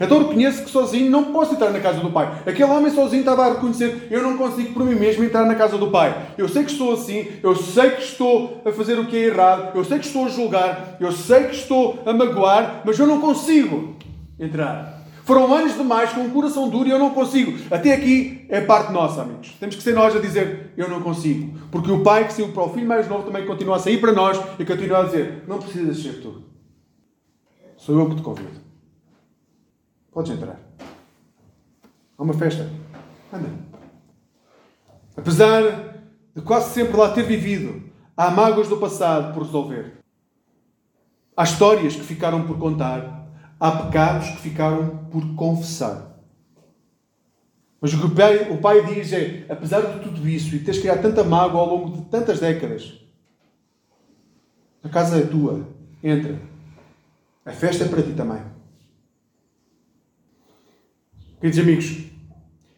Então 0.00 0.18
reconheço 0.18 0.64
que 0.64 0.70
sozinho 0.70 1.10
não 1.10 1.32
posso 1.32 1.54
entrar 1.54 1.70
na 1.70 1.80
casa 1.80 2.00
do 2.00 2.10
Pai. 2.10 2.42
Aquele 2.46 2.70
homem 2.70 2.92
sozinho 2.92 3.20
estava 3.20 3.46
a 3.46 3.52
reconhecer: 3.54 4.08
eu 4.10 4.22
não 4.22 4.36
consigo 4.36 4.72
por 4.72 4.84
mim 4.84 4.94
mesmo 4.94 5.24
entrar 5.24 5.44
na 5.44 5.54
casa 5.56 5.76
do 5.76 5.90
Pai. 5.90 6.14
Eu 6.38 6.48
sei 6.48 6.64
que 6.64 6.70
estou 6.70 6.92
assim, 6.92 7.26
eu 7.42 7.54
sei 7.56 7.90
que 7.90 8.02
estou 8.02 8.62
a 8.64 8.72
fazer 8.72 8.98
o 8.98 9.06
que 9.06 9.16
é 9.16 9.26
errado, 9.26 9.76
eu 9.76 9.84
sei 9.84 9.98
que 9.98 10.06
estou 10.06 10.26
a 10.26 10.28
julgar, 10.28 10.96
eu 11.00 11.12
sei 11.12 11.44
que 11.44 11.56
estou 11.56 12.02
a 12.06 12.12
magoar, 12.12 12.82
mas 12.84 12.98
eu 12.98 13.06
não 13.06 13.20
consigo 13.20 13.96
entrar. 14.38 14.93
Foram 15.24 15.54
anos 15.54 15.74
demais 15.74 16.12
com 16.12 16.20
um 16.20 16.30
coração 16.30 16.68
duro 16.68 16.86
e 16.86 16.90
eu 16.90 16.98
não 16.98 17.10
consigo. 17.10 17.58
Até 17.70 17.94
aqui 17.94 18.44
é 18.50 18.60
parte 18.60 18.92
nossa, 18.92 19.22
amigos. 19.22 19.56
Temos 19.58 19.74
que 19.74 19.82
ser 19.82 19.94
nós 19.94 20.14
a 20.14 20.20
dizer 20.20 20.72
eu 20.76 20.86
não 20.88 21.00
consigo. 21.00 21.58
Porque 21.70 21.90
o 21.90 22.02
pai 22.02 22.26
que 22.26 22.34
saiu 22.34 22.52
para 22.52 22.62
o 22.62 22.68
filho 22.68 22.86
mais 22.86 23.08
novo 23.08 23.24
também 23.24 23.46
continua 23.46 23.76
a 23.76 23.78
sair 23.78 23.98
para 23.98 24.12
nós 24.12 24.38
e 24.58 24.64
continua 24.66 25.00
a 25.00 25.04
dizer 25.04 25.44
não 25.48 25.58
precisas 25.58 25.98
ser 25.98 26.20
tu. 26.20 26.42
Sou 27.78 27.98
eu 27.98 28.08
que 28.10 28.16
te 28.16 28.22
convido. 28.22 28.60
Podes 30.12 30.30
entrar. 30.30 30.60
Há 32.18 32.22
uma 32.22 32.34
festa. 32.34 32.70
Anda. 33.32 33.48
Apesar 35.16 35.62
de 36.36 36.42
quase 36.42 36.74
sempre 36.74 36.98
lá 36.98 37.10
ter 37.10 37.22
vivido, 37.22 37.82
há 38.14 38.30
mágoas 38.30 38.68
do 38.68 38.76
passado 38.76 39.32
por 39.32 39.44
resolver. 39.44 40.00
Há 41.34 41.44
histórias 41.44 41.96
que 41.96 42.02
ficaram 42.02 42.46
por 42.46 42.58
contar 42.58 43.23
há 43.64 43.72
pecados 43.72 44.28
que 44.28 44.42
ficaram 44.42 45.06
por 45.10 45.34
confessar. 45.34 46.18
Mas 47.80 47.94
o 47.94 47.98
que 47.98 48.06
o 48.06 48.10
pai, 48.10 48.50
o 48.50 48.58
pai 48.58 48.84
diz 48.84 49.10
é: 49.10 49.46
apesar 49.48 49.80
de 49.80 50.00
tudo 50.00 50.28
isso 50.28 50.54
e 50.54 50.58
teres 50.58 50.80
criado 50.80 51.00
tanta 51.00 51.24
mágoa 51.24 51.62
ao 51.62 51.68
longo 51.70 51.96
de 51.96 52.02
tantas 52.10 52.40
décadas, 52.40 53.00
a 54.82 54.88
casa 54.90 55.18
é 55.18 55.22
tua, 55.22 55.66
entra. 56.02 56.38
A 57.46 57.52
festa 57.52 57.84
é 57.84 57.88
para 57.88 58.02
ti 58.02 58.12
também. 58.12 58.42
Queridos 61.40 61.58
amigos, 61.58 62.04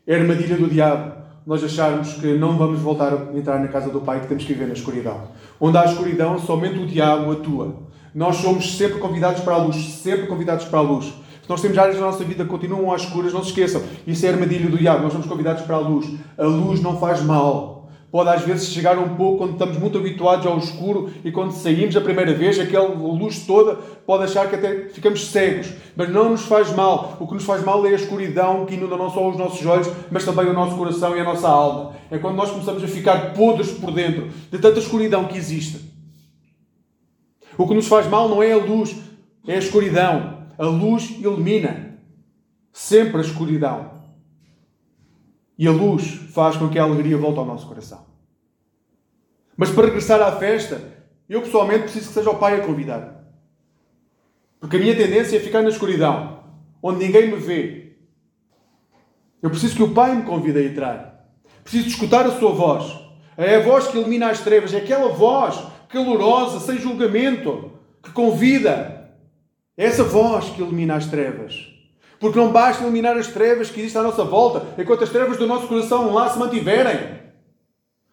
é 0.06 0.14
a 0.14 0.20
armadilha 0.20 0.56
do 0.56 0.68
diabo 0.68 1.16
nós 1.44 1.62
acharmos 1.62 2.14
que 2.14 2.34
não 2.34 2.56
vamos 2.56 2.80
voltar 2.80 3.12
a 3.12 3.36
entrar 3.36 3.60
na 3.60 3.68
casa 3.68 3.90
do 3.90 4.00
Pai, 4.00 4.20
que 4.20 4.26
temos 4.26 4.44
que 4.44 4.52
viver 4.52 4.66
na 4.66 4.74
escuridão. 4.74 5.28
Onde 5.60 5.78
há 5.78 5.84
escuridão, 5.84 6.38
somente 6.38 6.78
o 6.78 6.86
diabo 6.86 7.30
atua. 7.30 7.85
Nós 8.16 8.36
somos 8.36 8.78
sempre 8.78 8.98
convidados 8.98 9.42
para 9.42 9.56
a 9.56 9.58
luz, 9.58 9.76
sempre 9.76 10.26
convidados 10.26 10.64
para 10.64 10.78
a 10.78 10.82
luz. 10.82 11.04
Se 11.04 11.50
nós 11.50 11.60
temos 11.60 11.76
áreas 11.76 11.96
da 11.96 12.06
nossa 12.06 12.24
vida 12.24 12.44
que 12.44 12.50
continuam 12.50 12.90
às 12.90 13.02
escuras, 13.02 13.30
não 13.30 13.42
se 13.42 13.50
esqueçam. 13.50 13.82
Isso 14.06 14.24
é 14.24 14.30
armadilha 14.30 14.70
do 14.70 14.78
diabo. 14.78 15.02
Nós 15.02 15.12
somos 15.12 15.26
convidados 15.26 15.64
para 15.64 15.76
a 15.76 15.80
luz. 15.80 16.10
A 16.38 16.44
luz 16.44 16.80
não 16.80 16.98
faz 16.98 17.20
mal. 17.20 17.90
Pode 18.10 18.30
às 18.30 18.40
vezes 18.40 18.70
chegar 18.70 18.98
um 18.98 19.16
pouco 19.16 19.36
quando 19.36 19.52
estamos 19.52 19.76
muito 19.76 19.98
habituados 19.98 20.46
ao 20.46 20.56
escuro 20.56 21.10
e 21.22 21.30
quando 21.30 21.50
saímos 21.50 21.94
a 21.94 22.00
primeira 22.00 22.32
vez, 22.32 22.58
aquela 22.58 22.88
luz 22.88 23.40
toda, 23.40 23.74
pode 24.06 24.24
achar 24.24 24.48
que 24.48 24.54
até 24.54 24.88
ficamos 24.88 25.26
cegos. 25.26 25.74
Mas 25.94 26.08
não 26.08 26.30
nos 26.30 26.46
faz 26.46 26.74
mal. 26.74 27.18
O 27.20 27.26
que 27.26 27.34
nos 27.34 27.44
faz 27.44 27.62
mal 27.62 27.84
é 27.84 27.90
a 27.90 27.96
escuridão 27.96 28.64
que 28.64 28.76
inunda 28.76 28.96
não 28.96 29.10
só 29.10 29.28
os 29.28 29.36
nossos 29.36 29.66
olhos, 29.66 29.90
mas 30.10 30.24
também 30.24 30.46
o 30.46 30.54
nosso 30.54 30.74
coração 30.74 31.14
e 31.14 31.20
a 31.20 31.24
nossa 31.24 31.48
alma. 31.48 31.92
É 32.10 32.16
quando 32.16 32.36
nós 32.36 32.50
começamos 32.50 32.82
a 32.82 32.88
ficar 32.88 33.34
podres 33.34 33.72
por 33.72 33.92
dentro 33.92 34.30
de 34.50 34.58
tanta 34.58 34.78
escuridão 34.78 35.26
que 35.26 35.36
existe. 35.36 35.95
O 37.58 37.66
que 37.66 37.74
nos 37.74 37.88
faz 37.88 38.06
mal 38.06 38.28
não 38.28 38.42
é 38.42 38.52
a 38.52 38.56
luz, 38.56 38.96
é 39.46 39.54
a 39.54 39.58
escuridão. 39.58 40.46
A 40.58 40.64
luz 40.64 41.10
ilumina 41.10 41.98
sempre 42.72 43.18
a 43.18 43.24
escuridão. 43.24 43.90
E 45.58 45.66
a 45.66 45.70
luz 45.70 46.04
faz 46.32 46.56
com 46.56 46.68
que 46.68 46.78
a 46.78 46.82
alegria 46.82 47.16
volte 47.16 47.38
ao 47.38 47.46
nosso 47.46 47.66
coração. 47.66 48.04
Mas 49.56 49.70
para 49.70 49.86
regressar 49.86 50.20
à 50.20 50.32
festa, 50.32 50.82
eu 51.28 51.40
pessoalmente 51.40 51.84
preciso 51.84 52.08
que 52.08 52.14
seja 52.14 52.30
o 52.30 52.38
Pai 52.38 52.60
a 52.60 52.64
convidar. 52.64 53.24
Porque 54.60 54.76
a 54.76 54.80
minha 54.80 54.94
tendência 54.94 55.36
é 55.36 55.40
ficar 55.40 55.62
na 55.62 55.70
escuridão, 55.70 56.42
onde 56.82 57.06
ninguém 57.06 57.30
me 57.30 57.36
vê. 57.36 57.96
Eu 59.42 59.48
preciso 59.48 59.76
que 59.76 59.82
o 59.82 59.94
Pai 59.94 60.14
me 60.14 60.22
convide 60.24 60.58
a 60.58 60.64
entrar. 60.64 61.30
Preciso 61.62 61.88
escutar 61.88 62.26
a 62.26 62.38
sua 62.38 62.52
voz. 62.52 63.06
É 63.36 63.56
a 63.56 63.60
voz 63.60 63.86
que 63.86 63.98
elimina 63.98 64.28
as 64.28 64.40
trevas, 64.40 64.74
é 64.74 64.78
aquela 64.78 65.08
voz 65.08 65.62
calorosa, 65.96 66.60
sem 66.60 66.78
julgamento, 66.78 67.72
que 68.02 68.12
convida. 68.12 69.10
É 69.76 69.86
essa 69.86 70.04
voz 70.04 70.50
que 70.50 70.62
elimina 70.62 70.96
as 70.96 71.06
trevas. 71.06 71.72
Porque 72.18 72.38
não 72.38 72.50
basta 72.50 72.82
eliminar 72.82 73.16
as 73.16 73.28
trevas 73.28 73.70
que 73.70 73.80
existem 73.80 74.00
à 74.00 74.04
nossa 74.04 74.24
volta, 74.24 74.66
enquanto 74.80 75.04
as 75.04 75.10
trevas 75.10 75.36
do 75.36 75.46
nosso 75.46 75.66
coração 75.66 76.12
lá 76.12 76.28
se 76.28 76.38
mantiverem. 76.38 77.16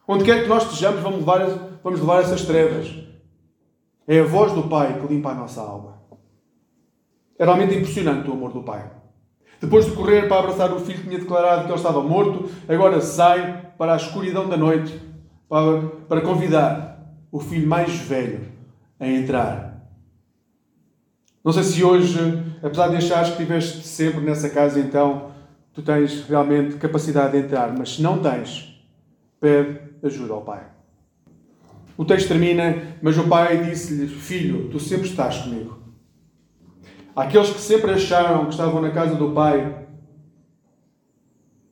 Onde 0.08 0.26
quer 0.26 0.44
que 0.44 0.50
nós 0.50 0.64
estejamos, 0.64 1.02
vamos 1.02 1.20
levar, 1.20 1.40
vamos 1.84 2.00
levar 2.00 2.22
essas 2.22 2.44
trevas. 2.44 2.94
É 4.08 4.20
a 4.20 4.24
voz 4.24 4.52
do 4.52 4.64
Pai 4.64 5.00
que 5.00 5.14
limpa 5.14 5.30
a 5.30 5.36
nossa 5.36 5.62
alma. 5.62 6.02
É 7.40 7.46
realmente 7.46 7.76
impressionante 7.76 8.30
o 8.30 8.34
amor 8.34 8.52
do 8.52 8.64
Pai. 8.64 8.92
Depois 9.62 9.86
de 9.86 9.92
correr 9.92 10.28
para 10.28 10.40
abraçar 10.40 10.74
o 10.74 10.80
filho 10.80 11.00
que 11.00 11.08
tinha 11.08 11.20
declarado 11.20 11.64
que 11.64 11.70
ele 11.70 11.78
estava 11.78 12.04
morto, 12.04 12.50
agora 12.68 13.00
sai 13.00 13.72
para 13.78 13.94
a 13.94 13.98
escuridão 13.98 14.50
da 14.50 14.58
noite 14.58 15.00
para, 15.48 15.82
para 16.10 16.22
convidar 16.22 16.93
o 17.34 17.40
filho 17.40 17.68
mais 17.68 17.92
velho 17.96 18.42
a 19.00 19.08
entrar. 19.08 19.90
Não 21.44 21.52
sei 21.52 21.64
se 21.64 21.84
hoje, 21.84 22.20
apesar 22.62 22.90
de 22.90 22.98
achares 22.98 23.30
que 23.30 23.42
estiveste 23.42 23.88
sempre 23.88 24.22
nessa 24.22 24.52
casa, 24.52 24.80
então 24.80 25.32
tu 25.74 25.82
tens 25.82 26.26
realmente 26.28 26.76
capacidade 26.76 27.32
de 27.32 27.40
entrar, 27.40 27.76
mas 27.76 27.96
se 27.96 28.04
não 28.04 28.20
tens, 28.20 28.80
pede 29.40 29.80
ajuda 30.04 30.34
ao 30.34 30.44
pai. 30.44 30.64
O 31.98 32.06
texto 32.06 32.28
termina, 32.28 32.98
mas 33.02 33.18
o 33.18 33.28
pai 33.28 33.66
disse-lhe: 33.66 34.08
Filho, 34.08 34.70
tu 34.70 34.80
sempre 34.80 35.08
estás 35.08 35.40
comigo. 35.40 35.80
Aqueles 37.16 37.50
que 37.50 37.60
sempre 37.60 37.92
acharam 37.92 38.46
que 38.46 38.52
estavam 38.52 38.80
na 38.80 38.92
casa 38.92 39.16
do 39.16 39.32
pai 39.32 39.88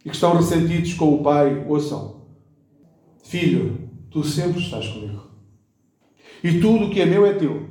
e 0.04 0.10
que 0.10 0.16
estão 0.16 0.36
ressentidos 0.36 0.96
com 0.96 1.14
o 1.14 1.24
pai, 1.24 1.64
ouçam: 1.68 2.26
Filho, 3.24 3.90
tu 4.10 4.24
sempre 4.24 4.60
estás 4.60 4.88
comigo 4.88 5.31
e 6.44 6.60
tudo 6.60 6.86
o 6.86 6.90
que 6.90 7.02
é 7.02 7.06
meu 7.06 7.26
é 7.26 7.34
teu. 7.34 7.70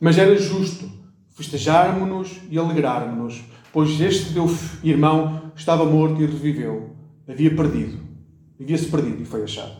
Mas 0.00 0.18
era 0.18 0.36
justo 0.36 0.90
festejarmos-nos 1.30 2.40
e 2.50 2.58
alegrarmos-nos, 2.58 3.44
pois 3.72 4.00
este 4.00 4.32
teu 4.32 4.46
irmão 4.82 5.52
estava 5.54 5.84
morto 5.84 6.20
e 6.20 6.26
reviveu, 6.26 6.96
havia 7.28 7.54
perdido, 7.54 7.98
havia-se 8.60 8.86
perdido 8.86 9.22
e 9.22 9.24
foi 9.24 9.44
achado. 9.44 9.76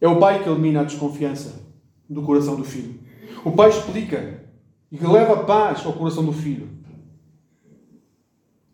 É 0.00 0.08
o 0.08 0.18
pai 0.18 0.42
que 0.42 0.48
elimina 0.48 0.80
a 0.80 0.84
desconfiança 0.84 1.62
do 2.08 2.22
coração 2.22 2.56
do 2.56 2.64
filho. 2.64 3.00
O 3.44 3.52
pai 3.52 3.70
explica 3.70 4.44
e 4.90 4.98
leva 4.98 5.44
paz 5.44 5.84
ao 5.86 5.92
coração 5.92 6.24
do 6.24 6.32
filho. 6.32 6.68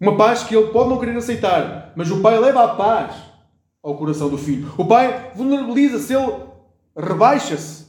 Uma 0.00 0.16
paz 0.16 0.42
que 0.42 0.56
ele 0.56 0.68
pode 0.68 0.88
não 0.88 0.98
querer 0.98 1.16
aceitar, 1.16 1.92
mas 1.94 2.10
o 2.10 2.20
pai 2.20 2.38
leva 2.38 2.64
a 2.64 2.74
paz 2.74 3.14
ao 3.82 3.96
coração 3.96 4.30
do 4.30 4.38
filho. 4.38 4.72
O 4.78 4.84
pai 4.84 5.32
vulnerabiliza-se, 5.34 6.14
ele 6.14 6.49
rebaixa-se 7.00 7.86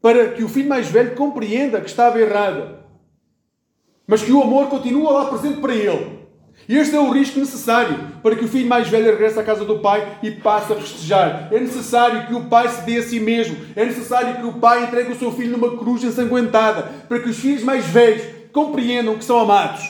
para 0.00 0.32
que 0.32 0.44
o 0.44 0.48
filho 0.48 0.68
mais 0.68 0.88
velho 0.88 1.14
compreenda 1.14 1.80
que 1.80 1.88
estava 1.88 2.20
errado, 2.20 2.78
mas 4.06 4.22
que 4.22 4.32
o 4.32 4.42
amor 4.42 4.68
continua 4.68 5.12
lá 5.12 5.24
presente 5.26 5.60
para 5.60 5.74
ele. 5.74 6.24
E 6.68 6.76
este 6.76 6.94
é 6.94 7.00
o 7.00 7.10
risco 7.10 7.38
necessário 7.38 8.12
para 8.22 8.36
que 8.36 8.44
o 8.44 8.48
filho 8.48 8.68
mais 8.68 8.88
velho 8.88 9.06
regresse 9.06 9.38
à 9.38 9.42
casa 9.42 9.64
do 9.64 9.80
pai 9.80 10.18
e 10.22 10.30
passe 10.30 10.72
a 10.72 10.76
festejar. 10.76 11.48
É 11.52 11.60
necessário 11.60 12.26
que 12.26 12.34
o 12.34 12.44
pai 12.44 12.68
se 12.68 12.82
dê 12.82 12.98
a 12.98 13.02
si 13.02 13.20
mesmo. 13.20 13.56
É 13.76 13.84
necessário 13.84 14.36
que 14.36 14.46
o 14.46 14.60
pai 14.60 14.84
entregue 14.84 15.12
o 15.12 15.18
seu 15.18 15.32
filho 15.32 15.58
numa 15.58 15.76
cruz 15.76 16.02
ensanguentada 16.02 16.82
para 17.08 17.20
que 17.20 17.28
os 17.28 17.38
filhos 17.38 17.62
mais 17.62 17.84
velhos 17.84 18.24
compreendam 18.52 19.18
que 19.18 19.24
são 19.24 19.38
amados. 19.38 19.82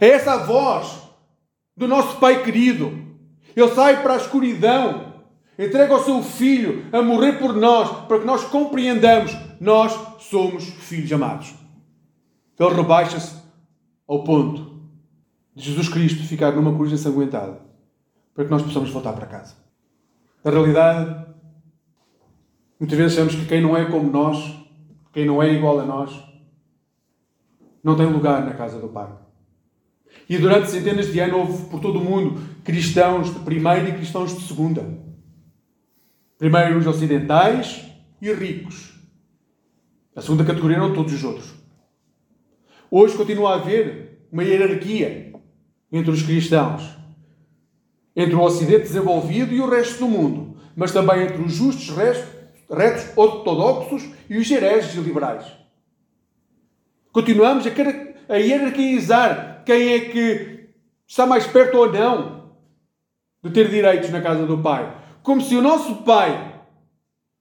É 0.00 0.08
essa 0.08 0.32
a 0.32 0.38
voz 0.38 0.98
do 1.76 1.86
nosso 1.86 2.16
pai 2.16 2.42
querido. 2.42 2.98
Ele 3.54 3.68
sai 3.70 4.02
para 4.02 4.14
a 4.14 4.18
escuridão 4.18 5.05
entrega 5.58 5.94
o 5.94 6.04
seu 6.04 6.22
filho 6.22 6.84
a 6.92 7.02
morrer 7.02 7.34
por 7.34 7.54
nós, 7.54 8.06
para 8.06 8.20
que 8.20 8.26
nós 8.26 8.44
compreendamos, 8.44 9.36
nós 9.60 9.92
somos 10.18 10.64
filhos 10.64 11.12
amados. 11.12 11.54
Ele 12.58 12.74
rebaixa-se 12.74 13.36
ao 14.06 14.22
ponto 14.22 14.82
de 15.54 15.64
Jesus 15.64 15.88
Cristo 15.88 16.22
ficar 16.24 16.52
numa 16.52 16.74
cruz 16.74 16.92
ensanguentada, 16.92 17.60
para 18.34 18.44
que 18.44 18.50
nós 18.50 18.62
possamos 18.62 18.90
voltar 18.90 19.12
para 19.12 19.26
casa. 19.26 19.54
Na 20.44 20.50
realidade, 20.50 21.26
muitas 22.78 22.98
vezes 22.98 23.16
achamos 23.16 23.34
que 23.34 23.46
quem 23.46 23.60
não 23.60 23.76
é 23.76 23.84
como 23.86 24.10
nós, 24.10 24.54
quem 25.12 25.24
não 25.24 25.42
é 25.42 25.52
igual 25.52 25.80
a 25.80 25.84
nós, 25.84 26.22
não 27.82 27.96
tem 27.96 28.06
lugar 28.06 28.44
na 28.44 28.52
casa 28.52 28.78
do 28.78 28.88
Pai. 28.88 29.08
E 30.28 30.38
durante 30.38 30.70
centenas 30.70 31.12
de 31.12 31.20
anos 31.20 31.36
houve 31.36 31.64
por 31.66 31.80
todo 31.80 31.98
o 31.98 32.04
mundo 32.04 32.40
cristãos 32.64 33.32
de 33.32 33.40
primeira 33.40 33.88
e 33.88 33.92
cristãos 33.92 34.34
de 34.34 34.42
segunda. 34.42 35.05
Primeiro 36.38 36.78
os 36.78 36.86
ocidentais 36.86 37.82
e 38.20 38.30
ricos. 38.32 38.92
A 40.14 40.20
segunda 40.20 40.44
categoria 40.44 40.76
eram 40.76 40.92
todos 40.92 41.14
os 41.14 41.24
outros. 41.24 41.54
Hoje 42.90 43.16
continua 43.16 43.52
a 43.52 43.54
haver 43.54 44.26
uma 44.30 44.44
hierarquia 44.44 45.32
entre 45.90 46.10
os 46.10 46.22
cristãos, 46.22 46.82
entre 48.14 48.34
o 48.34 48.42
Ocidente 48.42 48.82
desenvolvido 48.82 49.54
e 49.54 49.60
o 49.60 49.68
resto 49.68 50.00
do 50.00 50.08
mundo, 50.08 50.58
mas 50.76 50.92
também 50.92 51.22
entre 51.22 51.40
os 51.40 51.54
justos, 51.54 51.88
retos, 51.96 53.16
ortodoxos 53.16 54.06
e 54.28 54.36
os 54.36 54.50
hereges 54.50 54.94
e 54.94 55.00
liberais. 55.00 55.46
Continuamos 57.12 57.64
a 58.28 58.36
hierarquizar 58.36 59.62
quem 59.64 59.94
é 59.94 60.00
que 60.00 60.68
está 61.06 61.24
mais 61.24 61.46
perto 61.46 61.78
ou 61.78 61.90
não 61.90 62.56
de 63.42 63.50
ter 63.50 63.70
direitos 63.70 64.10
na 64.10 64.20
casa 64.20 64.44
do 64.44 64.58
Pai 64.58 65.05
como 65.26 65.40
se 65.40 65.56
o 65.56 65.60
nosso 65.60 65.96
pai 65.96 66.54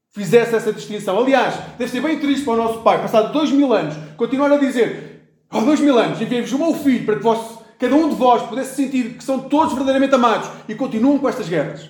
fizesse 0.09 0.55
essa 0.55 0.73
distinção. 0.73 1.19
Aliás, 1.19 1.53
deve 1.77 1.91
ser 1.91 2.01
bem 2.01 2.19
triste 2.19 2.43
para 2.43 2.55
o 2.55 2.57
nosso 2.57 2.79
pai, 2.79 2.99
passado 2.99 3.31
dois 3.31 3.51
mil 3.51 3.71
anos, 3.71 3.93
continuar 4.17 4.51
a 4.51 4.57
dizer: 4.57 5.37
há 5.51 5.59
oh, 5.59 5.61
dois 5.61 5.79
mil 5.79 5.95
anos 5.99 6.19
enviei-vos 6.19 6.51
o 6.51 6.57
meu 6.57 6.73
filho 6.73 7.05
para 7.05 7.17
que 7.17 7.21
vos, 7.21 7.59
cada 7.77 7.93
um 7.95 8.09
de 8.09 8.15
vós 8.15 8.41
pudesse 8.41 8.75
sentir 8.75 9.13
que 9.13 9.23
são 9.23 9.37
todos 9.37 9.73
verdadeiramente 9.73 10.15
amados 10.15 10.49
e 10.67 10.73
continuam 10.73 11.19
com 11.19 11.29
estas 11.29 11.47
guerras. 11.47 11.87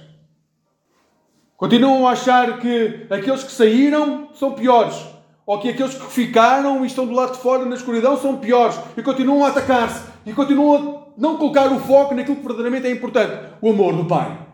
Continuam 1.55 2.05
a 2.05 2.12
achar 2.12 2.60
que 2.60 3.08
aqueles 3.10 3.43
que 3.43 3.51
saíram 3.53 4.27
são 4.34 4.51
piores, 4.51 4.97
ou 5.45 5.60
que 5.60 5.69
aqueles 5.69 5.93
que 5.93 6.12
ficaram 6.12 6.84
e 6.84 6.88
estão 6.88 7.08
do 7.08 7.13
lado 7.13 7.31
de 7.31 7.38
fora 7.38 7.63
na 7.63 7.75
escuridão 7.75 8.17
são 8.17 8.36
piores, 8.36 8.77
e 8.97 9.01
continuam 9.01 9.45
a 9.45 9.47
atacar-se, 9.47 10.03
e 10.25 10.34
continuam 10.34 10.75
a 10.75 11.21
não 11.21 11.38
colocar 11.38 11.71
o 11.71 11.79
foco 11.79 12.13
naquilo 12.13 12.36
que 12.36 12.43
verdadeiramente 12.45 12.86
é 12.86 12.91
importante: 12.91 13.34
o 13.62 13.69
amor 13.69 13.95
do 13.95 14.03
Pai 14.03 14.44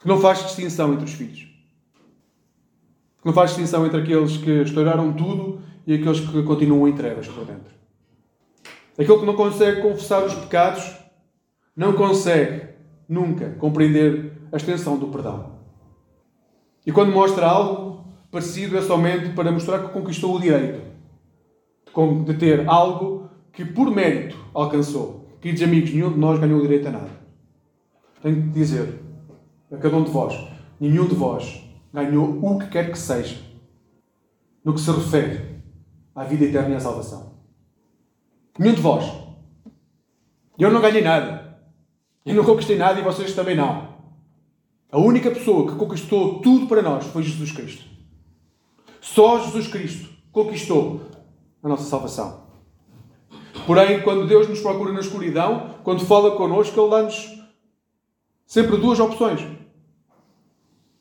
que 0.00 0.08
não 0.08 0.18
faz 0.18 0.42
distinção 0.42 0.94
entre 0.94 1.04
os 1.04 1.12
filhos. 1.12 1.40
Que 3.20 3.26
não 3.26 3.32
faz 3.32 3.50
distinção 3.50 3.86
entre 3.86 4.00
aqueles 4.00 4.38
que 4.38 4.62
estouraram 4.62 5.12
tudo 5.12 5.60
e 5.86 5.94
aqueles 5.94 6.20
que 6.20 6.42
continuam 6.42 6.88
em 6.88 6.94
trevas 6.94 7.28
por 7.28 7.44
dentro. 7.44 7.72
Aquele 8.98 9.18
que 9.18 9.26
não 9.26 9.36
consegue 9.36 9.82
confessar 9.82 10.24
os 10.24 10.34
pecados 10.34 10.96
não 11.76 11.92
consegue 11.92 12.70
nunca 13.08 13.50
compreender 13.58 14.32
a 14.50 14.56
extensão 14.56 14.98
do 14.98 15.08
perdão. 15.08 15.60
E 16.86 16.92
quando 16.92 17.12
mostra 17.12 17.46
algo 17.46 18.04
parecido 18.30 18.78
é 18.78 18.82
somente 18.82 19.30
para 19.30 19.52
mostrar 19.52 19.80
que 19.80 19.92
conquistou 19.92 20.36
o 20.36 20.40
direito 20.40 20.80
de 22.24 22.34
ter 22.34 22.68
algo 22.68 23.28
que 23.52 23.64
por 23.64 23.90
mérito 23.90 24.36
alcançou. 24.54 25.28
Queridos 25.40 25.62
amigos, 25.62 25.92
nenhum 25.92 26.12
de 26.12 26.18
nós 26.18 26.38
ganhou 26.38 26.58
o 26.58 26.62
direito 26.62 26.88
a 26.88 26.90
nada. 26.92 27.10
Tenho 28.22 28.42
que 28.42 28.48
dizer, 28.50 29.00
a 29.70 29.76
cada 29.76 29.96
um 29.96 30.04
de 30.04 30.10
vós. 30.10 30.34
Nenhum 30.78 31.06
de 31.06 31.14
vós 31.14 31.62
ganhou 31.92 32.38
o 32.42 32.58
que 32.58 32.68
quer 32.68 32.90
que 32.90 32.98
seja 32.98 33.36
no 34.64 34.74
que 34.74 34.80
se 34.80 34.90
refere 34.90 35.62
à 36.14 36.24
vida 36.24 36.44
eterna 36.44 36.70
e 36.70 36.76
à 36.76 36.80
salvação. 36.80 37.34
Nenhum 38.58 38.74
de 38.74 38.80
vós. 38.80 39.04
Eu 40.58 40.70
não 40.70 40.80
ganhei 40.80 41.02
nada. 41.02 41.58
Eu 42.24 42.34
não 42.34 42.44
conquistei 42.44 42.76
nada 42.76 43.00
e 43.00 43.02
vocês 43.02 43.34
também 43.34 43.56
não. 43.56 43.90
A 44.92 44.98
única 44.98 45.30
pessoa 45.30 45.70
que 45.70 45.78
conquistou 45.78 46.40
tudo 46.40 46.66
para 46.66 46.82
nós 46.82 47.06
foi 47.06 47.22
Jesus 47.22 47.52
Cristo. 47.52 47.84
Só 49.00 49.40
Jesus 49.40 49.68
Cristo 49.68 50.10
conquistou 50.30 51.02
a 51.62 51.68
nossa 51.68 51.84
salvação. 51.84 52.50
Porém, 53.66 54.02
quando 54.02 54.26
Deus 54.26 54.48
nos 54.48 54.60
procura 54.60 54.92
na 54.92 55.00
escuridão, 55.00 55.76
quando 55.82 56.04
fala 56.04 56.36
connosco, 56.36 56.78
Ele 56.78 56.90
dá-nos 56.90 57.40
sempre 58.46 58.76
duas 58.76 58.98
opções. 58.98 59.40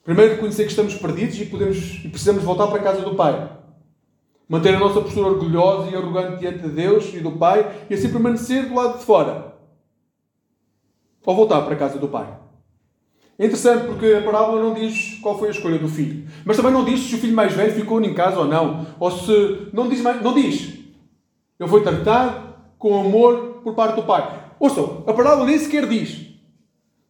Primeiro, 0.10 0.34
reconhecer 0.34 0.64
que 0.64 0.72
estamos 0.72 0.96
perdidos 0.96 1.40
e, 1.40 1.46
podemos, 1.46 2.04
e 2.04 2.10
precisamos 2.10 2.44
voltar 2.44 2.66
para 2.66 2.80
a 2.80 2.84
casa 2.84 3.04
do 3.04 3.14
Pai. 3.14 3.48
Manter 4.48 4.74
a 4.74 4.80
nossa 4.80 5.02
postura 5.02 5.28
orgulhosa 5.28 5.92
e 5.92 5.96
arrogante 5.96 6.40
diante 6.40 6.64
de 6.64 6.70
Deus 6.70 7.14
e 7.14 7.20
do 7.20 7.34
Pai 7.34 7.86
e 7.88 7.94
assim 7.94 8.12
permanecer 8.12 8.68
do 8.68 8.74
lado 8.74 8.98
de 8.98 9.06
fora. 9.06 9.54
ao 11.24 11.36
voltar 11.36 11.62
para 11.62 11.76
a 11.76 11.78
casa 11.78 12.00
do 12.00 12.08
pai. 12.08 12.28
É 13.38 13.46
interessante 13.46 13.86
porque 13.86 14.08
a 14.08 14.24
parábola 14.24 14.60
não 14.60 14.74
diz 14.74 15.20
qual 15.22 15.38
foi 15.38 15.50
a 15.50 15.52
escolha 15.52 15.78
do 15.78 15.88
filho. 15.88 16.28
Mas 16.44 16.58
também 16.58 16.72
não 16.72 16.84
diz 16.84 17.02
se 17.02 17.14
o 17.14 17.20
filho 17.20 17.36
mais 17.36 17.54
velho 17.54 17.76
ficou 17.76 18.02
em 18.02 18.16
casa 18.16 18.40
ou 18.40 18.46
não. 18.46 18.88
Ou 19.00 19.12
se. 19.12 19.68
Não 19.72 19.88
diz. 19.88 20.02
Não 20.02 20.34
diz. 20.34 20.74
Ele 21.60 21.70
foi 21.70 21.84
tratado 21.84 22.56
com 22.80 23.00
amor 23.00 23.62
por 23.64 23.76
parte 23.76 23.98
do 23.98 24.02
pai. 24.08 24.56
Ouçam, 24.60 25.04
a 25.06 25.14
parábola 25.14 25.46
nem 25.46 25.60
sequer 25.60 25.88
diz 25.88 26.30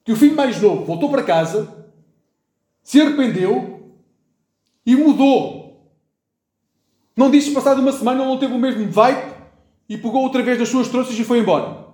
que 0.04 0.12
o 0.12 0.18
filho 0.18 0.36
mais 0.36 0.62
novo 0.62 0.84
voltou 0.84 1.10
para 1.10 1.24
casa, 1.24 1.80
se 2.84 3.02
arrependeu 3.02 3.94
e 4.86 4.96
mudou. 4.96 5.94
Não 7.16 7.30
diz 7.30 7.46
que 7.46 7.54
passado 7.54 7.82
uma 7.82 7.92
semana 7.92 8.26
não 8.26 8.38
teve 8.38 8.54
o 8.54 8.60
mesmo 8.60 8.90
vibe 8.90 9.34
e 9.88 9.98
pegou 9.98 10.22
outra 10.24 10.42
vez 10.42 10.58
nas 10.58 10.70
suas 10.70 10.88
trouxas 10.88 11.18
e 11.18 11.24
foi 11.24 11.40
embora. 11.40 11.90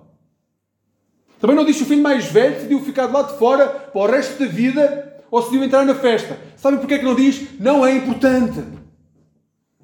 Também 1.40 1.56
não 1.56 1.64
diz 1.64 1.76
que 1.76 1.82
o 1.82 1.86
filho 1.86 2.02
mais 2.02 2.26
velho 2.26 2.54
decidiu 2.54 2.80
ficar 2.80 3.06
do 3.06 3.12
lado 3.12 3.32
de 3.32 3.38
fora 3.38 3.68
para 3.68 4.00
o 4.00 4.06
resto 4.06 4.38
da 4.38 4.46
vida 4.46 5.22
ou 5.30 5.40
decidiu 5.40 5.64
entrar 5.64 5.84
na 5.84 5.94
festa. 5.94 6.38
Sabem 6.56 6.78
porque 6.78 6.94
é 6.94 6.98
que 6.98 7.04
não 7.04 7.14
diz? 7.14 7.60
Não 7.60 7.84
é 7.84 7.94
importante. 7.94 8.62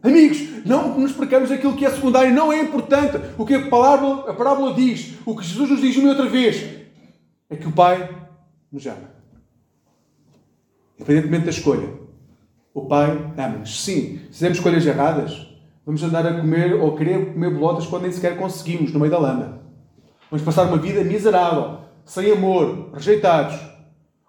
Amigos, 0.02 0.66
não 0.66 0.98
nos 0.98 1.12
percamos 1.12 1.52
aquilo 1.52 1.76
que 1.76 1.86
é 1.86 1.90
secundário, 1.90 2.34
não 2.34 2.52
é 2.52 2.60
importante. 2.60 3.18
O 3.38 3.46
que 3.46 3.54
a, 3.54 3.68
palavra, 3.68 4.30
a 4.30 4.34
parábola 4.34 4.74
diz, 4.74 5.14
o 5.24 5.36
que 5.36 5.44
Jesus 5.44 5.70
nos 5.70 5.80
diz 5.80 5.96
uma 5.96 6.08
e 6.08 6.10
outra 6.10 6.26
vez, 6.26 6.64
é 7.48 7.56
que 7.56 7.68
o 7.68 7.72
Pai 7.72 8.08
nos 8.72 8.84
ama. 8.86 9.11
Independentemente 11.02 11.44
da 11.44 11.50
escolha, 11.50 11.88
o 12.72 12.86
Pai 12.86 13.10
ama-nos. 13.36 13.82
Sim, 13.82 14.18
se 14.18 14.34
fizemos 14.34 14.58
escolhas 14.58 14.86
erradas, 14.86 15.48
vamos 15.84 16.02
andar 16.02 16.26
a 16.26 16.40
comer 16.40 16.74
ou 16.74 16.96
querer 16.96 17.32
comer 17.32 17.50
bolotas 17.50 17.86
quando 17.86 18.02
nem 18.02 18.12
sequer 18.12 18.36
conseguimos, 18.36 18.92
no 18.92 19.00
meio 19.00 19.10
da 19.10 19.18
lama. 19.18 19.60
Vamos 20.30 20.44
passar 20.44 20.66
uma 20.66 20.78
vida 20.78 21.02
miserável, 21.02 21.78
sem 22.04 22.30
amor, 22.30 22.90
rejeitados. 22.94 23.58